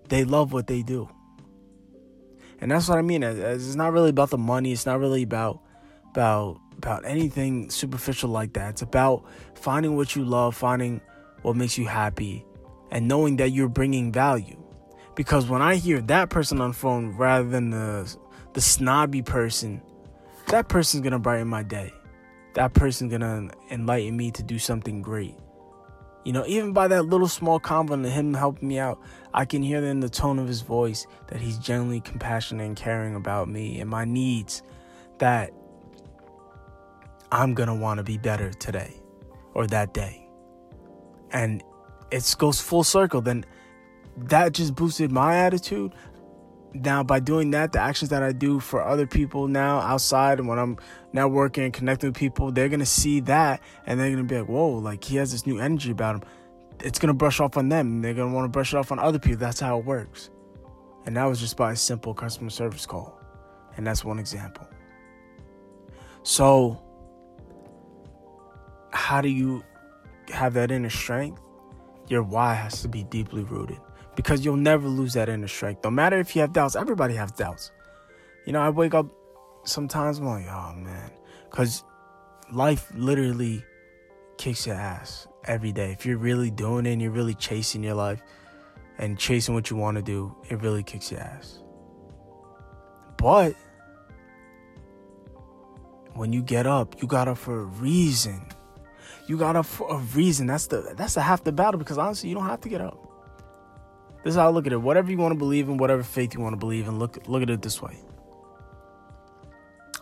they 0.08 0.22
love 0.22 0.52
what 0.52 0.68
they 0.68 0.82
do, 0.82 1.08
and 2.60 2.70
that's 2.70 2.88
what 2.88 2.98
I 2.98 3.02
mean. 3.02 3.24
It's 3.24 3.74
not 3.74 3.92
really 3.92 4.10
about 4.10 4.30
the 4.30 4.38
money. 4.38 4.70
It's 4.70 4.86
not 4.86 5.00
really 5.00 5.24
about 5.24 5.62
about 6.10 6.60
about 6.78 7.04
anything 7.04 7.70
superficial 7.70 8.30
like 8.30 8.52
that. 8.52 8.70
It's 8.70 8.82
about 8.82 9.24
finding 9.54 9.96
what 9.96 10.14
you 10.14 10.24
love, 10.24 10.54
finding 10.54 11.00
what 11.44 11.56
makes 11.56 11.76
you 11.76 11.86
happy, 11.86 12.44
and 12.90 13.06
knowing 13.06 13.36
that 13.36 13.50
you're 13.50 13.68
bringing 13.68 14.10
value. 14.10 14.56
Because 15.14 15.48
when 15.48 15.62
I 15.62 15.76
hear 15.76 16.00
that 16.02 16.30
person 16.30 16.60
on 16.60 16.72
phone 16.72 17.16
rather 17.16 17.48
than 17.48 17.70
the 17.70 18.16
the 18.54 18.60
snobby 18.60 19.20
person, 19.20 19.82
that 20.48 20.68
person's 20.68 21.02
gonna 21.02 21.18
brighten 21.18 21.48
my 21.48 21.62
day. 21.62 21.92
That 22.54 22.72
person's 22.72 23.12
gonna 23.12 23.50
enlighten 23.70 24.16
me 24.16 24.30
to 24.32 24.42
do 24.42 24.58
something 24.58 25.02
great. 25.02 25.36
You 26.24 26.32
know, 26.32 26.46
even 26.46 26.72
by 26.72 26.88
that 26.88 27.04
little 27.04 27.28
small 27.28 27.60
compliment, 27.60 28.06
of 28.06 28.12
him 28.14 28.32
helping 28.32 28.68
me 28.68 28.78
out, 28.78 28.98
I 29.34 29.44
can 29.44 29.62
hear 29.62 29.84
in 29.84 30.00
the 30.00 30.08
tone 30.08 30.38
of 30.38 30.48
his 30.48 30.62
voice 30.62 31.06
that 31.28 31.40
he's 31.40 31.58
genuinely 31.58 32.00
compassionate 32.00 32.66
and 32.66 32.76
caring 32.76 33.14
about 33.14 33.48
me 33.48 33.80
and 33.80 33.90
my 33.90 34.06
needs. 34.06 34.62
That 35.18 35.52
I'm 37.30 37.52
gonna 37.52 37.74
want 37.74 37.98
to 37.98 38.04
be 38.04 38.16
better 38.16 38.50
today 38.52 38.94
or 39.52 39.66
that 39.66 39.92
day 39.92 40.23
and 41.34 41.62
it 42.10 42.34
goes 42.38 42.60
full 42.60 42.84
circle, 42.84 43.20
then 43.20 43.44
that 44.16 44.52
just 44.52 44.74
boosted 44.74 45.10
my 45.10 45.36
attitude. 45.36 45.92
Now, 46.72 47.02
by 47.02 47.20
doing 47.20 47.50
that, 47.50 47.72
the 47.72 47.80
actions 47.80 48.10
that 48.10 48.22
I 48.22 48.32
do 48.32 48.60
for 48.60 48.82
other 48.82 49.06
people 49.06 49.48
now 49.48 49.80
outside, 49.80 50.38
and 50.38 50.48
when 50.48 50.58
I'm 50.58 50.78
now 51.12 51.28
working 51.28 51.64
and 51.64 51.72
connecting 51.72 52.10
with 52.10 52.16
people, 52.16 52.50
they're 52.52 52.68
gonna 52.68 52.86
see 52.86 53.20
that 53.20 53.60
and 53.86 54.00
they're 54.00 54.10
gonna 54.10 54.24
be 54.24 54.38
like, 54.38 54.48
"Whoa!" 54.48 54.78
Like 54.78 55.04
he 55.04 55.16
has 55.16 55.32
this 55.32 55.46
new 55.46 55.58
energy 55.58 55.90
about 55.90 56.16
him. 56.16 56.22
It's 56.80 56.98
gonna 56.98 57.14
brush 57.14 57.40
off 57.40 57.56
on 57.56 57.68
them. 57.68 58.00
They're 58.00 58.14
gonna 58.14 58.32
want 58.32 58.44
to 58.46 58.48
brush 58.48 58.72
it 58.72 58.76
off 58.76 58.90
on 58.90 58.98
other 58.98 59.18
people. 59.18 59.38
That's 59.38 59.60
how 59.60 59.78
it 59.78 59.84
works. 59.84 60.30
And 61.06 61.16
that 61.16 61.24
was 61.24 61.38
just 61.38 61.56
by 61.56 61.72
a 61.72 61.76
simple 61.76 62.14
customer 62.14 62.50
service 62.50 62.86
call, 62.86 63.20
and 63.76 63.86
that's 63.86 64.04
one 64.04 64.18
example. 64.18 64.66
So, 66.22 66.80
how 68.92 69.20
do 69.20 69.28
you 69.28 69.62
have 70.30 70.54
that 70.54 70.70
inner 70.70 70.90
strength, 70.90 71.40
your 72.08 72.22
why 72.22 72.54
has 72.54 72.82
to 72.82 72.88
be 72.88 73.04
deeply 73.04 73.42
rooted 73.44 73.78
because 74.16 74.44
you'll 74.44 74.56
never 74.56 74.88
lose 74.88 75.14
that 75.14 75.28
inner 75.28 75.48
strength. 75.48 75.82
No 75.84 75.90
matter 75.90 76.18
if 76.18 76.34
you 76.34 76.40
have 76.42 76.52
doubts, 76.52 76.76
everybody 76.76 77.14
has 77.14 77.32
doubts. 77.32 77.72
You 78.46 78.52
know, 78.52 78.60
I 78.60 78.70
wake 78.70 78.94
up 78.94 79.06
sometimes, 79.64 80.18
I'm 80.18 80.26
like, 80.26 80.46
oh 80.48 80.74
man, 80.74 81.10
because 81.50 81.84
life 82.52 82.90
literally 82.94 83.64
kicks 84.36 84.66
your 84.66 84.76
ass 84.76 85.26
every 85.44 85.72
day. 85.72 85.92
If 85.92 86.04
you're 86.06 86.18
really 86.18 86.50
doing 86.50 86.86
it 86.86 86.92
and 86.92 87.02
you're 87.02 87.10
really 87.10 87.34
chasing 87.34 87.82
your 87.82 87.94
life 87.94 88.22
and 88.98 89.18
chasing 89.18 89.54
what 89.54 89.70
you 89.70 89.76
want 89.76 89.96
to 89.96 90.02
do, 90.02 90.34
it 90.48 90.60
really 90.60 90.82
kicks 90.82 91.10
your 91.10 91.20
ass. 91.20 91.60
But 93.16 93.54
when 96.14 96.32
you 96.32 96.42
get 96.42 96.66
up, 96.66 97.00
you 97.00 97.08
got 97.08 97.28
up 97.28 97.38
for 97.38 97.60
a 97.60 97.64
reason. 97.64 98.46
You 99.26 99.38
got 99.38 99.56
up 99.56 99.66
for 99.66 99.90
a 99.90 99.98
reason. 99.98 100.46
That's 100.46 100.66
the 100.66 100.94
that's 100.96 101.14
the 101.14 101.22
half 101.22 101.44
the 101.44 101.52
battle 101.52 101.78
because 101.78 101.98
honestly, 101.98 102.28
you 102.28 102.34
don't 102.34 102.46
have 102.46 102.60
to 102.62 102.68
get 102.68 102.80
up. 102.80 102.98
This 104.22 104.32
is 104.32 104.36
how 104.36 104.46
I 104.46 104.50
look 104.50 104.66
at 104.66 104.72
it. 104.72 104.80
Whatever 104.80 105.10
you 105.10 105.18
want 105.18 105.32
to 105.32 105.38
believe 105.38 105.68
in, 105.68 105.76
whatever 105.76 106.02
faith 106.02 106.34
you 106.34 106.40
want 106.40 106.54
to 106.54 106.58
believe 106.58 106.88
in, 106.88 106.98
look 106.98 107.26
look 107.26 107.42
at 107.42 107.50
it 107.50 107.62
this 107.62 107.80
way. 107.80 107.98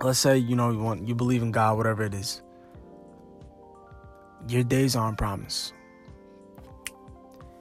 Let's 0.01 0.19
say 0.19 0.39
you 0.39 0.57
know 0.57 0.71
you 0.71 0.81
want 0.81 1.07
you 1.07 1.15
believe 1.15 1.43
in 1.43 1.53
God, 1.53 1.77
whatever 1.77 2.03
it 2.03 2.15
is. 2.15 2.43
Your 4.49 4.65
days 4.65 4.97
aren't 4.97 5.19
promised. 5.19 5.73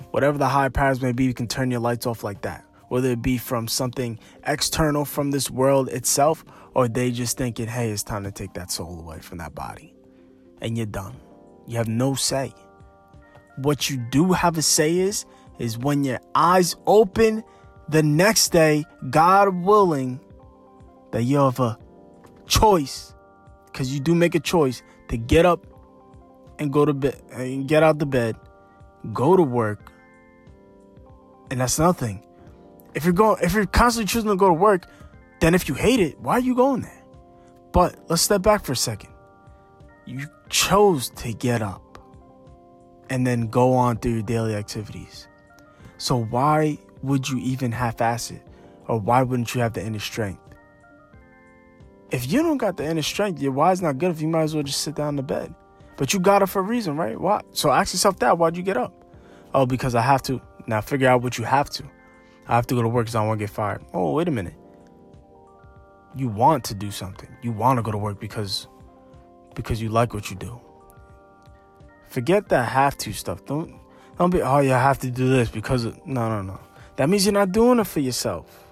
Whatever 0.09 0.37
the 0.37 0.47
high 0.47 0.69
powers 0.69 1.01
may 1.01 1.11
be, 1.11 1.25
you 1.25 1.33
can 1.33 1.47
turn 1.47 1.71
your 1.71 1.79
lights 1.79 2.05
off 2.05 2.23
like 2.23 2.41
that. 2.41 2.65
Whether 2.89 3.11
it 3.11 3.21
be 3.21 3.37
from 3.37 3.67
something 3.67 4.19
external 4.45 5.05
from 5.05 5.31
this 5.31 5.49
world 5.49 5.89
itself, 5.89 6.43
or 6.73 6.87
they 6.87 7.11
just 7.11 7.37
thinking, 7.37 7.67
hey, 7.67 7.91
it's 7.91 8.03
time 8.03 8.23
to 8.23 8.31
take 8.31 8.53
that 8.53 8.71
soul 8.71 8.99
away 8.99 9.19
from 9.19 9.37
that 9.37 9.55
body. 9.55 9.93
And 10.61 10.75
you're 10.75 10.87
done. 10.87 11.15
You 11.67 11.77
have 11.77 11.87
no 11.87 12.15
say. 12.15 12.53
What 13.57 13.89
you 13.89 13.97
do 13.97 14.31
have 14.31 14.57
a 14.57 14.61
say 14.61 14.97
is 14.97 15.25
is 15.59 15.77
when 15.77 16.03
your 16.03 16.19
eyes 16.33 16.75
open 16.87 17.43
the 17.87 18.01
next 18.01 18.49
day, 18.49 18.83
God 19.09 19.53
willing, 19.63 20.19
that 21.11 21.23
you 21.23 21.37
have 21.37 21.59
a 21.59 21.77
choice, 22.47 23.13
because 23.65 23.93
you 23.93 23.99
do 23.99 24.15
make 24.15 24.33
a 24.33 24.39
choice 24.39 24.81
to 25.09 25.17
get 25.17 25.45
up 25.45 25.67
and 26.57 26.71
go 26.71 26.85
to 26.85 26.93
bed 26.93 27.21
and 27.31 27.67
get 27.67 27.83
out 27.83 27.99
the 27.99 28.05
bed, 28.05 28.35
go 29.13 29.35
to 29.35 29.43
work. 29.43 29.91
And 31.49 31.59
that's 31.59 31.77
nothing. 31.77 32.25
If 32.93 33.03
you're 33.03 33.13
going 33.13 33.43
if 33.43 33.53
you're 33.53 33.65
constantly 33.65 34.07
choosing 34.07 34.29
to 34.29 34.35
go 34.35 34.47
to 34.47 34.53
work, 34.53 34.87
then 35.41 35.53
if 35.53 35.67
you 35.67 35.75
hate 35.75 35.99
it, 35.99 36.19
why 36.19 36.33
are 36.33 36.39
you 36.39 36.55
going 36.55 36.81
there? 36.81 37.03
But 37.73 38.09
let's 38.09 38.21
step 38.21 38.41
back 38.41 38.63
for 38.63 38.71
a 38.71 38.75
second. 38.75 39.11
You 40.05 40.27
chose 40.51 41.09
to 41.09 41.33
get 41.33 41.61
up 41.61 41.97
and 43.09 43.25
then 43.25 43.47
go 43.47 43.73
on 43.73 43.97
through 43.97 44.11
your 44.11 44.21
daily 44.21 44.53
activities. 44.53 45.27
So 45.97 46.23
why 46.25 46.77
would 47.01 47.27
you 47.27 47.39
even 47.39 47.71
half-ass 47.71 48.31
it? 48.31 48.45
Or 48.87 48.99
why 48.99 49.23
wouldn't 49.23 49.55
you 49.55 49.61
have 49.61 49.73
the 49.73 49.83
inner 49.83 49.99
strength? 49.99 50.41
If 52.11 52.31
you 52.31 52.43
don't 52.43 52.57
got 52.57 52.77
the 52.77 52.85
inner 52.85 53.01
strength, 53.01 53.41
your 53.41 53.53
why's 53.53 53.81
not 53.81 53.97
good 53.97 54.11
if 54.11 54.21
you 54.21 54.27
might 54.27 54.43
as 54.43 54.53
well 54.53 54.63
just 54.63 54.81
sit 54.81 54.95
down 54.95 55.09
in 55.09 55.15
the 55.15 55.23
bed. 55.23 55.55
But 55.95 56.13
you 56.13 56.19
got 56.19 56.41
it 56.41 56.47
for 56.47 56.59
a 56.59 56.63
reason, 56.63 56.97
right? 56.97 57.19
Why? 57.19 57.41
So 57.53 57.71
ask 57.71 57.93
yourself 57.93 58.19
that. 58.19 58.37
Why'd 58.37 58.57
you 58.57 58.63
get 58.63 58.75
up? 58.75 59.05
Oh, 59.53 59.65
because 59.65 59.95
I 59.95 60.01
have 60.01 60.21
to. 60.23 60.41
Now 60.67 60.81
figure 60.81 61.07
out 61.07 61.21
what 61.21 61.37
you 61.37 61.45
have 61.45 61.69
to. 61.71 61.83
I 62.47 62.55
have 62.55 62.67
to 62.67 62.75
go 62.75 62.81
to 62.81 62.87
work 62.87 63.05
because 63.05 63.15
I 63.15 63.25
want 63.25 63.39
to 63.39 63.43
get 63.43 63.49
fired. 63.49 63.83
Oh, 63.93 64.13
wait 64.13 64.27
a 64.27 64.31
minute. 64.31 64.55
You 66.15 66.27
want 66.27 66.63
to 66.65 66.73
do 66.73 66.91
something. 66.91 67.29
You 67.41 67.51
want 67.51 67.77
to 67.77 67.83
go 67.83 67.91
to 67.91 67.97
work 67.97 68.19
because 68.19 68.67
because 69.55 69.81
you 69.81 69.89
like 69.89 70.13
what 70.13 70.29
you 70.29 70.35
do. 70.35 70.59
Forget 72.07 72.49
that 72.49 72.69
have 72.69 72.97
to 72.99 73.13
stuff. 73.13 73.45
Don't 73.45 73.79
don't 74.17 74.29
be 74.29 74.41
oh 74.41 74.59
you 74.59 74.71
have 74.71 74.99
to 74.99 75.09
do 75.09 75.29
this 75.29 75.49
because 75.49 75.85
of, 75.85 76.05
no 76.05 76.29
no 76.29 76.41
no. 76.41 76.59
That 76.97 77.09
means 77.09 77.25
you're 77.25 77.33
not 77.33 77.51
doing 77.51 77.79
it 77.79 77.87
for 77.87 77.99
yourself. 77.99 78.67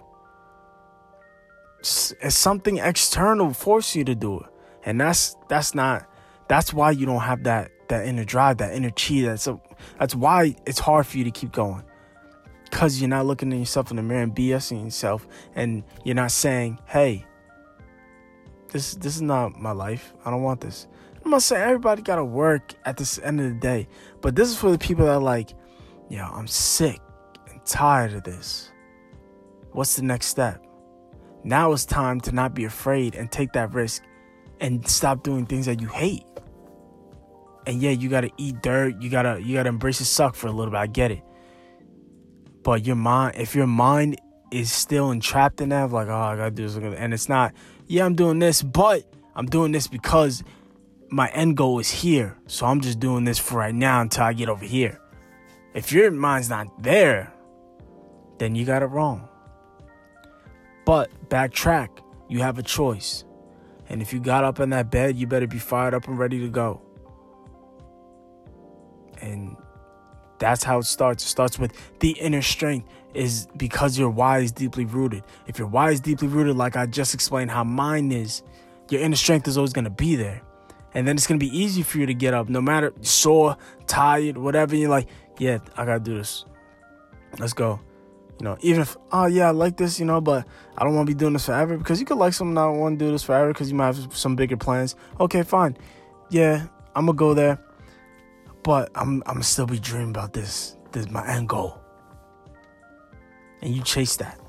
It's, 1.79 2.36
something 2.36 2.77
external 2.77 3.53
force 3.53 3.95
you 3.95 4.03
to 4.03 4.13
do 4.15 4.41
it, 4.41 4.45
and 4.83 5.00
that's 5.00 5.36
that's 5.48 5.74
not 5.74 6.05
that's 6.50 6.74
why 6.74 6.91
you 6.91 7.05
don't 7.05 7.21
have 7.21 7.43
that 7.43 7.71
that 7.88 8.05
inner 8.05 8.25
drive, 8.25 8.57
that 8.57 8.74
inner 8.74 8.91
chi. 8.91 9.21
That's 9.21 9.48
a, 9.48 9.59
that's 9.98 10.13
why 10.13 10.55
it's 10.65 10.79
hard 10.79 11.07
for 11.07 11.17
you 11.17 11.24
to 11.24 11.31
keep 11.31 11.53
going. 11.53 11.83
Cause 12.71 13.00
you're 13.00 13.09
not 13.09 13.25
looking 13.25 13.51
at 13.51 13.57
yourself 13.57 13.89
in 13.89 13.98
the 13.98 14.03
mirror 14.03 14.21
and 14.21 14.36
BSing 14.36 14.83
yourself, 14.83 15.25
and 15.55 15.83
you're 16.03 16.15
not 16.15 16.31
saying, 16.31 16.79
"Hey, 16.86 17.25
this 18.69 18.93
this 18.95 19.15
is 19.15 19.21
not 19.21 19.59
my 19.59 19.71
life. 19.71 20.13
I 20.25 20.31
don't 20.31 20.43
want 20.43 20.61
this." 20.61 20.88
I'm 21.23 21.31
not 21.31 21.43
saying 21.43 21.63
everybody 21.63 22.01
gotta 22.01 22.23
work 22.23 22.73
at 22.85 22.97
this 22.97 23.19
end 23.19 23.41
of 23.41 23.49
the 23.49 23.59
day, 23.59 23.88
but 24.21 24.35
this 24.35 24.49
is 24.49 24.57
for 24.57 24.71
the 24.71 24.77
people 24.77 25.05
that 25.05 25.15
are 25.15 25.19
like, 25.19 25.53
"Yo, 26.09 26.23
I'm 26.23 26.47
sick 26.47 26.99
and 27.49 27.63
tired 27.65 28.13
of 28.13 28.23
this. 28.23 28.71
What's 29.71 29.95
the 29.95 30.03
next 30.03 30.27
step?" 30.27 30.65
Now 31.43 31.71
it's 31.71 31.85
time 31.85 32.19
to 32.21 32.31
not 32.31 32.53
be 32.53 32.65
afraid 32.65 33.15
and 33.15 33.31
take 33.31 33.53
that 33.53 33.73
risk 33.73 34.03
and 34.59 34.88
stop 34.88 35.23
doing 35.23 35.45
things 35.45 35.65
that 35.65 35.81
you 35.81 35.88
hate. 35.88 36.25
And 37.65 37.81
yeah, 37.81 37.91
you 37.91 38.09
gotta 38.09 38.31
eat 38.38 38.61
dirt. 38.61 39.01
You 39.01 39.09
gotta 39.09 39.41
you 39.41 39.55
gotta 39.55 39.69
embrace 39.69 39.99
the 39.99 40.05
suck 40.05 40.35
for 40.35 40.47
a 40.47 40.51
little 40.51 40.71
bit. 40.71 40.77
I 40.77 40.88
get 40.88 41.11
it. 41.11 41.23
But 42.63 42.85
your 42.85 42.95
mind, 42.95 43.35
if 43.38 43.55
your 43.55 43.67
mind 43.67 44.19
is 44.51 44.71
still 44.71 45.11
entrapped 45.11 45.61
in 45.61 45.69
that, 45.69 45.91
like, 45.91 46.07
oh, 46.07 46.13
I 46.13 46.35
gotta 46.35 46.51
do 46.51 46.67
this, 46.67 46.75
and 46.75 47.13
it's 47.13 47.29
not, 47.29 47.53
yeah, 47.89 48.05
I'm 48.05 48.13
doing 48.15 48.38
this, 48.38 48.62
but 48.62 49.03
I'm 49.36 49.48
doing 49.48 49.72
this 49.72 49.88
because 49.88 50.43
my 51.10 51.27
end 51.29 51.58
goal 51.58 51.79
is 51.79 51.89
here. 51.89 52.38
So 52.46 52.67
I'm 52.67 52.81
just 52.81 53.00
doing 53.00 53.25
this 53.25 53.39
for 53.39 53.58
right 53.58 53.74
now 53.74 54.00
until 54.00 54.24
I 54.24 54.34
get 54.34 54.48
over 54.48 54.63
here. 54.63 55.01
If 55.74 55.91
your 55.91 56.12
mind's 56.12 56.50
not 56.50 56.84
there, 56.84 57.34
then 58.38 58.53
you 58.53 58.63
got 58.63 58.84
it 58.84 58.88
wrong. 58.88 59.27
But 60.86 61.10
backtrack, 61.29 61.89
you 62.27 62.39
have 62.39 62.60
a 62.60 62.63
choice. 62.63 63.25
And 63.89 64.04
if 64.04 64.13
you 64.13 64.19
got 64.19 64.43
up 64.43 64.60
in 64.60 64.69
that 64.69 64.91
bed, 64.91 65.17
you 65.17 65.25
better 65.25 65.47
be 65.47 65.58
fired 65.58 65.95
up 65.95 66.08
and 66.08 66.17
ready 66.17 66.39
to 66.41 66.47
go. 66.47 66.82
And 69.19 69.58
that's 70.39 70.63
how 70.63 70.80
it 70.80 70.86
starts. 70.86 71.23
It 71.23 71.28
starts 71.28 71.60
with 71.60 71.73
the 71.99 72.12
inner 72.12 72.41
strength 72.41 72.88
is 73.13 73.47
because 73.58 73.97
your 73.97 74.10
why 74.10 74.39
is 74.39 74.52
deeply 74.52 74.86
rooted. 74.86 75.23
If 75.47 75.60
your 75.60 75.67
why 75.67 75.91
is 75.91 75.99
deeply 75.99 76.28
rooted, 76.28 76.56
like 76.56 76.75
I 76.75 76.86
just 76.86 77.13
explained 77.13 77.52
how 77.52 77.63
mine 77.63 78.12
is, 78.12 78.43
your 78.89 79.02
inner 79.02 79.15
strength 79.15 79.47
is 79.47 79.58
always 79.58 79.73
gonna 79.73 79.89
be 79.89 80.15
there. 80.15 80.41
And 80.93 81.08
then 81.08 81.15
it's 81.15 81.28
gonna 81.28 81.39
be 81.39 81.56
easy 81.56 81.84
for 81.84 81.99
you 81.99 82.06
to 82.06 82.13
get 82.13 82.34
up, 82.34 82.49
no 82.49 82.62
matter 82.62 82.93
sore, 83.02 83.58
tired, 83.88 84.38
whatever. 84.38 84.75
You're 84.75 84.89
like, 84.89 85.08
yeah, 85.38 85.60
I 85.75 85.86
gotta 85.86 85.99
do 85.99 86.17
this. 86.17 86.45
Let's 87.38 87.54
go. 87.54 87.80
You 88.39 88.45
know, 88.45 88.58
even 88.62 88.82
if, 88.82 88.95
oh 89.12 89.25
yeah, 89.25 89.49
I 89.49 89.52
like 89.52 89.75
this, 89.75 89.99
you 89.99 90.06
know, 90.06 90.21
but 90.21 90.47
I 90.78 90.86
don't 90.86 90.95
want 90.95 91.08
to 91.08 91.13
be 91.13 91.17
doing 91.17 91.34
this 91.34 91.45
forever 91.45 91.78
because 91.78 91.99
you 91.99 92.06
could 92.06 92.17
like 92.17 92.34
something 92.34 92.54
not 92.54 92.71
want 92.71 92.97
to 92.97 93.06
do 93.06 93.12
this 93.12 93.23
forever 93.23 93.49
because 93.49 93.69
you 93.69 93.75
might 93.75 93.93
have 93.93 94.15
some 94.15 94.36
bigger 94.36 94.56
plans. 94.56 94.95
Okay, 95.19 95.43
fine. 95.43 95.78
Yeah, 96.30 96.67
I'm 96.95 97.06
gonna 97.06 97.17
go 97.17 97.34
there, 97.34 97.60
but 98.63 98.91
I'm 98.95 99.24
I'm 99.26 99.43
still 99.43 99.65
be 99.65 99.80
dreaming 99.80 100.10
about 100.10 100.34
this. 100.34 100.76
This 100.91 101.06
is 101.06 101.12
my 101.12 101.28
end 101.28 101.50
goal, 101.50 101.80
and 103.62 103.74
you 103.74 103.82
chase 103.84 104.15
that. 104.17 104.39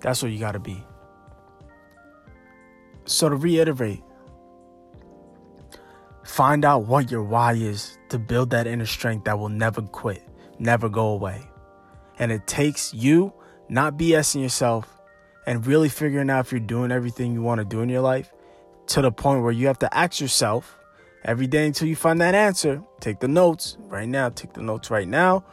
That's 0.00 0.22
what 0.22 0.32
you 0.32 0.38
gotta 0.38 0.58
be. 0.58 0.82
So 3.04 3.28
to 3.28 3.36
reiterate, 3.36 4.02
find 6.24 6.64
out 6.64 6.86
what 6.86 7.10
your 7.10 7.22
why 7.22 7.54
is 7.54 7.98
to 8.08 8.18
build 8.18 8.50
that 8.50 8.66
inner 8.66 8.86
strength 8.86 9.24
that 9.24 9.38
will 9.38 9.48
never 9.48 9.82
quit, 9.82 10.22
never 10.58 10.88
go 10.88 11.08
away. 11.08 11.42
And 12.18 12.30
it 12.30 12.46
takes 12.46 12.94
you 12.94 13.32
not 13.68 13.96
BSing 13.96 14.42
yourself 14.42 15.00
and 15.46 15.66
really 15.66 15.88
figuring 15.88 16.30
out 16.30 16.46
if 16.46 16.52
you're 16.52 16.60
doing 16.60 16.92
everything 16.92 17.32
you 17.32 17.42
want 17.42 17.60
to 17.60 17.64
do 17.64 17.80
in 17.80 17.88
your 17.88 18.02
life 18.02 18.32
to 18.88 19.02
the 19.02 19.10
point 19.10 19.42
where 19.42 19.52
you 19.52 19.66
have 19.66 19.78
to 19.78 19.96
ask 19.96 20.20
yourself 20.20 20.76
every 21.24 21.46
day 21.46 21.66
until 21.66 21.88
you 21.88 21.96
find 21.96 22.20
that 22.20 22.34
answer. 22.34 22.82
Take 23.00 23.20
the 23.20 23.28
notes 23.28 23.76
right 23.88 24.08
now. 24.08 24.28
Take 24.30 24.52
the 24.52 24.62
notes 24.62 24.90
right 24.90 25.08
now. 25.08 25.44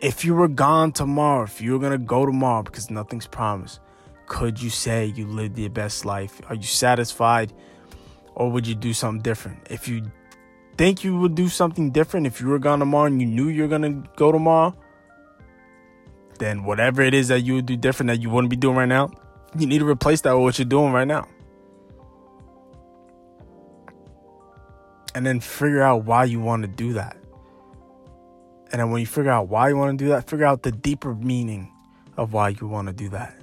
If 0.00 0.24
you 0.24 0.34
were 0.34 0.48
gone 0.48 0.92
tomorrow, 0.92 1.44
if 1.44 1.60
you 1.60 1.72
were 1.72 1.78
going 1.78 1.92
to 1.92 1.98
go 1.98 2.24
tomorrow 2.24 2.62
because 2.62 2.90
nothing's 2.90 3.26
promised, 3.26 3.80
could 4.26 4.62
you 4.62 4.70
say 4.70 5.06
you 5.06 5.26
lived 5.26 5.58
your 5.58 5.70
best 5.70 6.04
life? 6.04 6.40
Are 6.48 6.54
you 6.54 6.62
satisfied 6.62 7.52
or 8.34 8.50
would 8.50 8.66
you 8.66 8.74
do 8.74 8.92
something 8.92 9.22
different? 9.22 9.66
If 9.70 9.88
you 9.88 10.10
think 10.76 11.02
you 11.02 11.18
would 11.18 11.34
do 11.34 11.48
something 11.48 11.90
different 11.90 12.26
if 12.26 12.40
you 12.40 12.46
were 12.46 12.60
gone 12.60 12.78
tomorrow 12.78 13.06
and 13.06 13.20
you 13.20 13.26
knew 13.26 13.48
you 13.48 13.62
were 13.62 13.68
going 13.68 13.82
to 13.82 14.08
go 14.16 14.30
tomorrow, 14.30 14.76
then 16.38 16.62
whatever 16.62 17.02
it 17.02 17.14
is 17.14 17.28
that 17.28 17.40
you 17.40 17.54
would 17.54 17.66
do 17.66 17.76
different 17.76 18.08
that 18.08 18.22
you 18.22 18.30
wouldn't 18.30 18.50
be 18.50 18.56
doing 18.56 18.76
right 18.76 18.86
now, 18.86 19.10
you 19.58 19.66
need 19.66 19.78
to 19.78 19.88
replace 19.88 20.20
that 20.20 20.34
with 20.34 20.42
what 20.42 20.58
you're 20.58 20.66
doing 20.66 20.92
right 20.92 21.08
now. 21.08 21.26
And 25.18 25.26
then 25.26 25.40
figure 25.40 25.82
out 25.82 26.04
why 26.04 26.24
you 26.24 26.38
want 26.38 26.62
to 26.62 26.68
do 26.68 26.92
that. 26.92 27.16
And 28.70 28.80
then 28.80 28.92
when 28.92 29.00
you 29.00 29.06
figure 29.06 29.32
out 29.32 29.48
why 29.48 29.70
you 29.70 29.76
want 29.76 29.98
to 29.98 30.04
do 30.04 30.10
that, 30.10 30.30
figure 30.30 30.46
out 30.46 30.62
the 30.62 30.70
deeper 30.70 31.12
meaning 31.12 31.72
of 32.16 32.32
why 32.32 32.50
you 32.50 32.68
want 32.68 32.86
to 32.86 32.94
do 32.94 33.08
that. 33.08 33.34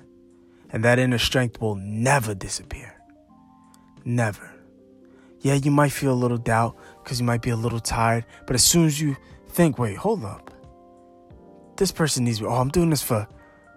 And 0.69 0.85
that 0.85 0.99
inner 0.99 1.17
strength 1.17 1.59
will 1.59 1.75
never 1.75 2.33
disappear. 2.33 2.95
Never. 4.05 4.49
Yeah, 5.41 5.55
you 5.55 5.71
might 5.71 5.91
feel 5.91 6.13
a 6.13 6.15
little 6.15 6.37
doubt 6.37 6.77
because 7.03 7.19
you 7.19 7.25
might 7.25 7.41
be 7.41 7.49
a 7.49 7.57
little 7.57 7.81
tired, 7.81 8.25
but 8.47 8.55
as 8.55 8.63
soon 8.63 8.85
as 8.85 9.01
you 9.01 9.17
think, 9.49 9.77
wait, 9.77 9.97
hold 9.97 10.23
up 10.23 10.55
this 11.77 11.91
person 11.91 12.23
needs 12.23 12.41
me. 12.41 12.47
Oh, 12.47 12.53
I'm 12.55 12.69
doing 12.69 12.89
this 12.89 13.03
for, 13.03 13.27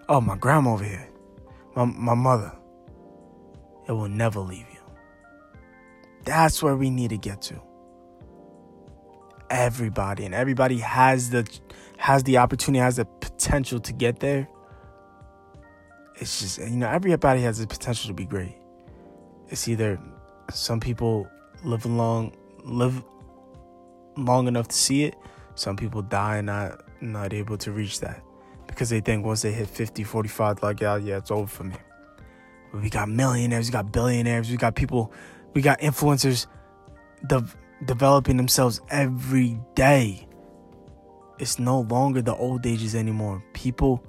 oh, 0.07 0.21
my 0.21 0.37
grandma 0.37 0.73
over 0.73 0.83
here, 0.83 1.09
my, 1.75 1.85
my 1.85 2.13
mother. 2.13 2.51
It 3.87 3.91
will 3.91 4.09
never 4.09 4.39
leave 4.39 4.67
you. 4.71 4.79
That's 6.23 6.61
where 6.61 6.75
we 6.75 6.89
need 6.89 7.09
to 7.09 7.17
get 7.17 7.41
to. 7.43 7.68
Everybody 9.49 10.25
and 10.25 10.33
everybody 10.33 10.77
has 10.77 11.29
the 11.29 11.47
has 11.97 12.23
the 12.23 12.37
opportunity, 12.37 12.79
has 12.79 12.97
the 12.97 13.05
potential 13.05 13.79
to 13.79 13.93
get 13.93 14.19
there. 14.19 14.47
It's 16.15 16.39
just 16.39 16.59
you 16.59 16.77
know 16.77 16.89
everybody 16.89 17.41
has 17.41 17.59
the 17.59 17.67
potential 17.67 18.09
to 18.09 18.13
be 18.13 18.25
great. 18.25 18.55
It's 19.47 19.67
either 19.67 19.99
some 20.51 20.79
people 20.79 21.27
live 21.63 21.85
long 21.85 22.33
live 22.63 23.03
long 24.17 24.47
enough 24.47 24.67
to 24.67 24.75
see 24.75 25.03
it. 25.03 25.15
Some 25.55 25.75
people 25.75 26.01
die 26.01 26.37
and 26.37 26.47
not 26.47 26.81
not 27.01 27.33
able 27.33 27.57
to 27.57 27.71
reach 27.71 27.99
that 28.01 28.21
because 28.67 28.89
they 28.89 28.99
think 28.99 29.25
once 29.25 29.41
they 29.41 29.51
hit 29.51 29.67
50, 29.67 30.03
45, 30.03 30.61
like, 30.61 30.79
yeah, 30.79 30.95
yeah, 30.97 31.17
it's 31.17 31.31
over 31.31 31.47
for 31.47 31.63
me. 31.63 31.75
But 32.71 32.81
we 32.81 32.89
got 32.89 33.09
millionaires, 33.09 33.67
we 33.67 33.71
got 33.71 33.91
billionaires, 33.91 34.49
we 34.49 34.57
got 34.57 34.75
people, 34.75 35.11
we 35.53 35.61
got 35.61 35.79
influencers 35.79 36.45
de- 37.25 37.43
developing 37.85 38.37
themselves 38.37 38.81
every 38.89 39.59
day. 39.75 40.27
It's 41.39 41.59
no 41.59 41.81
longer 41.81 42.21
the 42.21 42.35
old 42.35 42.65
ages 42.65 42.95
anymore. 42.95 43.43
People 43.53 44.03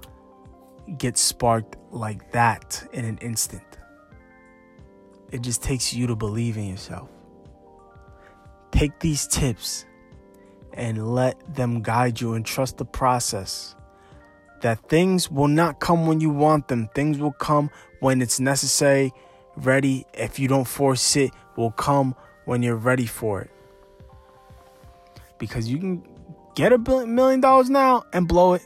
get 0.99 1.17
sparked 1.17 1.77
like 1.93 2.33
that 2.33 2.89
in 2.93 3.05
an 3.05 3.19
instant. 3.19 3.63
It 5.31 5.43
just 5.43 5.63
takes 5.63 5.95
you 5.95 6.09
to 6.09 6.17
believe 6.17 6.57
in 6.57 6.69
yourself. 6.69 7.09
Take 8.73 8.99
these 8.99 9.27
tips 9.27 9.85
and 10.73 11.15
let 11.15 11.55
them 11.55 11.83
guide 11.83 12.21
you 12.21 12.35
and 12.35 12.45
trust 12.45 12.79
the 12.79 12.85
process. 12.85 13.77
That 14.63 14.89
things 14.89 15.31
will 15.31 15.49
not 15.49 15.81
come 15.81 16.07
when 16.07 16.21
you 16.21 16.31
want 16.31 16.69
them, 16.69 16.89
things 16.95 17.19
will 17.19 17.33
come 17.33 17.71
when 18.01 18.21
it's 18.21 18.41
necessary, 18.41 19.13
ready. 19.57 20.05
If 20.13 20.39
you 20.39 20.49
don't 20.49 20.67
force 20.67 21.17
it, 21.17 21.31
will 21.57 21.71
come 21.71 22.15
when 22.45 22.63
you're 22.63 22.77
ready 22.77 23.07
for 23.07 23.43
it. 23.43 23.51
Because 25.41 25.69
you 25.69 25.79
can 25.79 26.07
get 26.55 26.73
a 26.73 26.79
billion, 26.79 27.13
million 27.17 27.41
dollars 27.41 27.69
now 27.69 28.05
and 28.13 28.29
blow 28.29 28.53
it, 28.53 28.63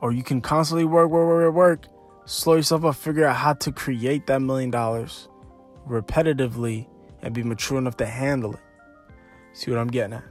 or 0.00 0.12
you 0.12 0.22
can 0.22 0.40
constantly 0.40 0.86
work, 0.86 1.10
work, 1.10 1.26
work, 1.26 1.54
work, 1.54 1.86
slow 2.24 2.54
yourself 2.54 2.84
up, 2.86 2.94
figure 2.94 3.26
out 3.26 3.36
how 3.36 3.52
to 3.52 3.72
create 3.72 4.26
that 4.28 4.40
million 4.40 4.70
dollars 4.70 5.28
repetitively 5.86 6.88
and 7.20 7.34
be 7.34 7.42
mature 7.42 7.76
enough 7.76 7.96
to 7.98 8.06
handle 8.06 8.54
it. 8.54 8.60
See 9.52 9.70
what 9.70 9.78
I'm 9.78 9.88
getting 9.88 10.14
at? 10.14 10.24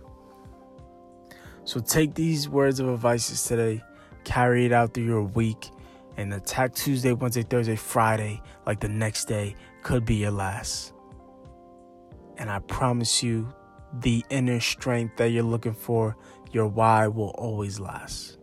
So 1.66 1.80
take 1.80 2.14
these 2.14 2.48
words 2.48 2.80
of 2.80 2.88
advice 2.88 3.48
today, 3.48 3.84
carry 4.24 4.66
it 4.66 4.72
out 4.72 4.94
through 4.94 5.06
your 5.06 5.24
week, 5.24 5.70
and 6.16 6.34
attack 6.34 6.74
Tuesday, 6.74 7.12
Wednesday, 7.12 7.44
Thursday, 7.44 7.76
Friday 7.76 8.42
like 8.66 8.80
the 8.80 8.88
next 8.88 9.26
day 9.26 9.56
could 9.82 10.06
be 10.06 10.16
your 10.16 10.32
last. 10.32 10.94
And 12.38 12.50
I 12.50 12.60
promise 12.60 13.24
you, 13.24 13.52
the 14.02 14.24
inner 14.30 14.60
strength 14.60 15.18
that 15.18 15.30
you're 15.30 15.44
looking 15.44 15.74
for, 15.74 16.16
your 16.52 16.68
why 16.68 17.08
will 17.08 17.30
always 17.38 17.80
last. 17.80 18.38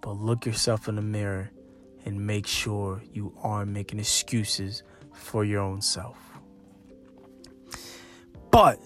But 0.00 0.12
look 0.12 0.46
yourself 0.46 0.88
in 0.88 0.96
the 0.96 1.02
mirror 1.02 1.50
and 2.04 2.26
make 2.26 2.46
sure 2.46 3.02
you 3.12 3.34
aren't 3.42 3.70
making 3.70 3.98
excuses 3.98 4.82
for 5.12 5.44
your 5.44 5.60
own 5.60 5.82
self. 5.82 6.16
But 8.50 8.80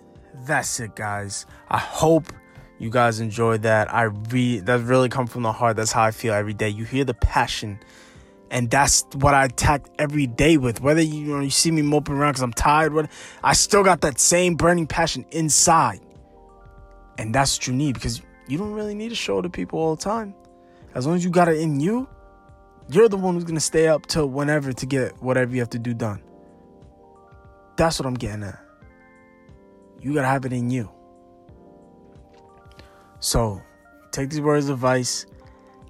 that's 0.46 0.80
it, 0.80 0.96
guys. 0.96 1.46
I 1.68 1.78
hope 1.78 2.32
you 2.78 2.90
guys 2.90 3.20
enjoyed 3.20 3.62
that. 3.62 3.92
I 3.94 4.04
re 4.04 4.58
that 4.60 4.80
really 4.80 5.08
come 5.08 5.26
from 5.26 5.42
the 5.42 5.52
heart. 5.52 5.76
That's 5.76 5.92
how 5.92 6.02
I 6.02 6.10
feel 6.10 6.34
every 6.34 6.54
day. 6.54 6.68
You 6.68 6.84
hear 6.84 7.04
the 7.04 7.14
passion, 7.14 7.78
and 8.52 8.70
that's 8.70 9.04
what 9.14 9.32
I 9.32 9.46
attack 9.46 9.86
every 9.98 10.26
day 10.26 10.58
with. 10.58 10.82
Whether 10.82 11.00
you, 11.00 11.24
you 11.24 11.34
know 11.34 11.40
you 11.40 11.50
see 11.50 11.70
me 11.70 11.80
moping 11.80 12.14
around 12.14 12.32
because 12.32 12.42
I'm 12.42 12.52
tired, 12.52 12.92
what 12.92 13.10
I 13.42 13.54
still 13.54 13.82
got 13.82 14.02
that 14.02 14.20
same 14.20 14.54
burning 14.54 14.86
passion 14.86 15.24
inside, 15.32 16.00
and 17.18 17.34
that's 17.34 17.58
what 17.58 17.66
you 17.66 17.72
need 17.72 17.94
because 17.94 18.20
you 18.46 18.58
don't 18.58 18.72
really 18.72 18.94
need 18.94 19.08
to 19.08 19.14
show 19.14 19.40
to 19.40 19.48
people 19.48 19.78
all 19.78 19.96
the 19.96 20.04
time. 20.04 20.34
As 20.94 21.06
long 21.06 21.16
as 21.16 21.24
you 21.24 21.30
got 21.30 21.48
it 21.48 21.58
in 21.58 21.80
you, 21.80 22.06
you're 22.90 23.08
the 23.08 23.16
one 23.16 23.34
who's 23.34 23.44
gonna 23.44 23.58
stay 23.58 23.88
up 23.88 24.04
till 24.06 24.28
whenever 24.28 24.70
to 24.72 24.86
get 24.86 25.20
whatever 25.22 25.54
you 25.54 25.60
have 25.60 25.70
to 25.70 25.78
do 25.78 25.94
done. 25.94 26.22
That's 27.78 27.98
what 27.98 28.06
I'm 28.06 28.14
getting 28.14 28.42
at. 28.42 28.60
You 29.98 30.12
gotta 30.12 30.28
have 30.28 30.44
it 30.44 30.52
in 30.52 30.68
you. 30.68 30.90
So 33.18 33.62
take 34.10 34.28
these 34.28 34.42
words 34.42 34.68
of 34.68 34.74
advice. 34.74 35.24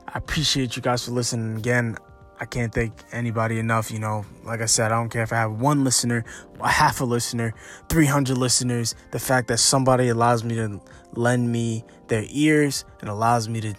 I 0.07 0.19
appreciate 0.19 0.77
you 0.77 0.83
guys 0.83 1.05
for 1.05 1.11
listening. 1.11 1.57
Again, 1.57 1.97
I 2.43 2.45
can't 2.45 2.75
thank 2.75 2.93
anybody 3.13 3.61
enough. 3.61 3.93
You 3.93 4.01
know, 4.01 4.27
like 4.43 4.63
I 4.63 4.67
said, 4.67 4.91
I 4.91 4.97
don't 4.97 5.11
care 5.11 5.23
if 5.23 5.33
I 5.33 5.37
have 5.37 5.61
one 5.61 5.85
listener, 5.85 6.25
a 6.61 6.69
half 6.69 7.01
a 7.01 7.05
listener, 7.05 7.55
300 7.89 8.37
listeners. 8.37 8.97
The 9.13 9.21
fact 9.21 9.47
that 9.47 9.59
somebody 9.59 10.09
allows 10.09 10.43
me 10.43 10.57
to 10.57 10.81
lend 11.13 11.53
me 11.53 11.85
their 12.09 12.25
ears 12.31 12.85
and 13.01 13.09
allows 13.09 13.49
me 13.49 13.61
to 13.61 13.75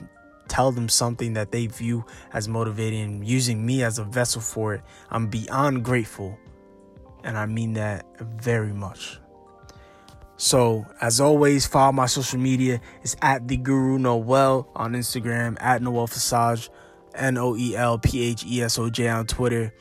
tell 0.47 0.71
them 0.71 0.87
something 0.87 1.33
that 1.33 1.51
they 1.51 1.67
view 1.67 2.05
as 2.31 2.47
motivating, 2.47 3.21
using 3.25 3.65
me 3.65 3.83
as 3.83 3.99
a 3.99 4.05
vessel 4.05 4.39
for 4.39 4.75
it, 4.75 4.81
I'm 5.11 5.27
beyond 5.27 5.83
grateful. 5.83 6.39
And 7.25 7.37
I 7.37 7.47
mean 7.47 7.73
that 7.73 8.05
very 8.21 8.71
much. 8.71 9.19
So, 10.37 10.85
as 11.01 11.19
always, 11.19 11.67
follow 11.67 11.91
my 11.91 12.05
social 12.05 12.39
media. 12.39 12.79
It's 13.01 13.17
at 13.21 13.45
the 13.45 13.57
Guru 13.57 13.99
Noel 13.99 14.69
on 14.73 14.93
Instagram, 14.93 15.57
at 15.59 15.81
Noel 15.81 16.07
Phesoj, 16.07 16.69
N 17.15 17.37
O 17.37 17.55
E 17.55 17.75
L 17.75 17.97
P 17.97 18.23
H 18.23 18.45
E 18.45 18.61
S 18.61 18.77
O 18.77 18.89
J 18.89 19.07
on 19.09 19.27
Twitter, 19.27 19.73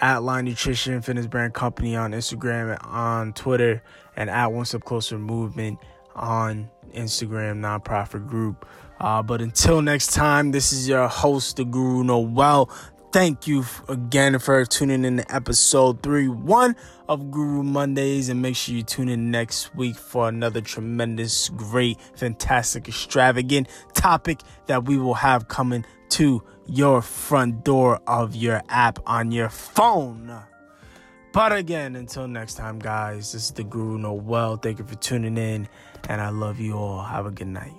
at 0.00 0.22
Line 0.22 0.44
Nutrition 0.44 1.00
Fitness 1.02 1.26
Brand 1.26 1.54
Company 1.54 1.96
on 1.96 2.12
Instagram 2.12 2.78
on 2.86 3.32
Twitter, 3.32 3.82
and 4.16 4.30
at 4.30 4.52
One 4.52 4.64
Step 4.64 4.84
Closer 4.84 5.18
Movement 5.18 5.78
on 6.14 6.70
Instagram, 6.94 7.60
nonprofit 7.60 8.26
group. 8.26 8.66
Uh, 9.00 9.22
but 9.22 9.40
until 9.40 9.80
next 9.80 10.12
time, 10.12 10.50
this 10.50 10.72
is 10.72 10.88
your 10.88 11.06
host, 11.06 11.56
the 11.56 11.64
Guru 11.64 12.02
Noel 12.02 12.68
thank 13.12 13.46
you 13.46 13.64
again 13.88 14.38
for 14.38 14.64
tuning 14.64 15.04
in 15.04 15.16
to 15.18 15.34
episode 15.34 16.02
3 16.02 16.28
1 16.28 16.76
of 17.08 17.30
Guru 17.30 17.62
Mondays. 17.62 18.28
And 18.28 18.42
make 18.42 18.56
sure 18.56 18.74
you 18.74 18.82
tune 18.82 19.08
in 19.08 19.30
next 19.30 19.74
week 19.74 19.96
for 19.96 20.28
another 20.28 20.60
tremendous, 20.60 21.48
great, 21.50 21.98
fantastic, 22.16 22.88
extravagant 22.88 23.68
topic 23.94 24.40
that 24.66 24.84
we 24.84 24.98
will 24.98 25.14
have 25.14 25.48
coming 25.48 25.84
to 26.10 26.42
your 26.68 27.02
front 27.02 27.64
door 27.64 28.00
of 28.06 28.36
your 28.36 28.62
app 28.68 28.98
on 29.06 29.32
your 29.32 29.48
phone. 29.48 30.42
But 31.32 31.52
again, 31.52 31.96
until 31.96 32.28
next 32.28 32.54
time, 32.54 32.78
guys, 32.78 33.32
this 33.32 33.44
is 33.44 33.50
the 33.52 33.64
Guru 33.64 33.98
Noel. 33.98 34.56
Thank 34.56 34.78
you 34.78 34.84
for 34.84 34.96
tuning 34.96 35.36
in, 35.36 35.68
and 36.08 36.20
I 36.20 36.30
love 36.30 36.60
you 36.60 36.74
all. 36.74 37.02
Have 37.02 37.26
a 37.26 37.30
good 37.30 37.48
night. 37.48 37.72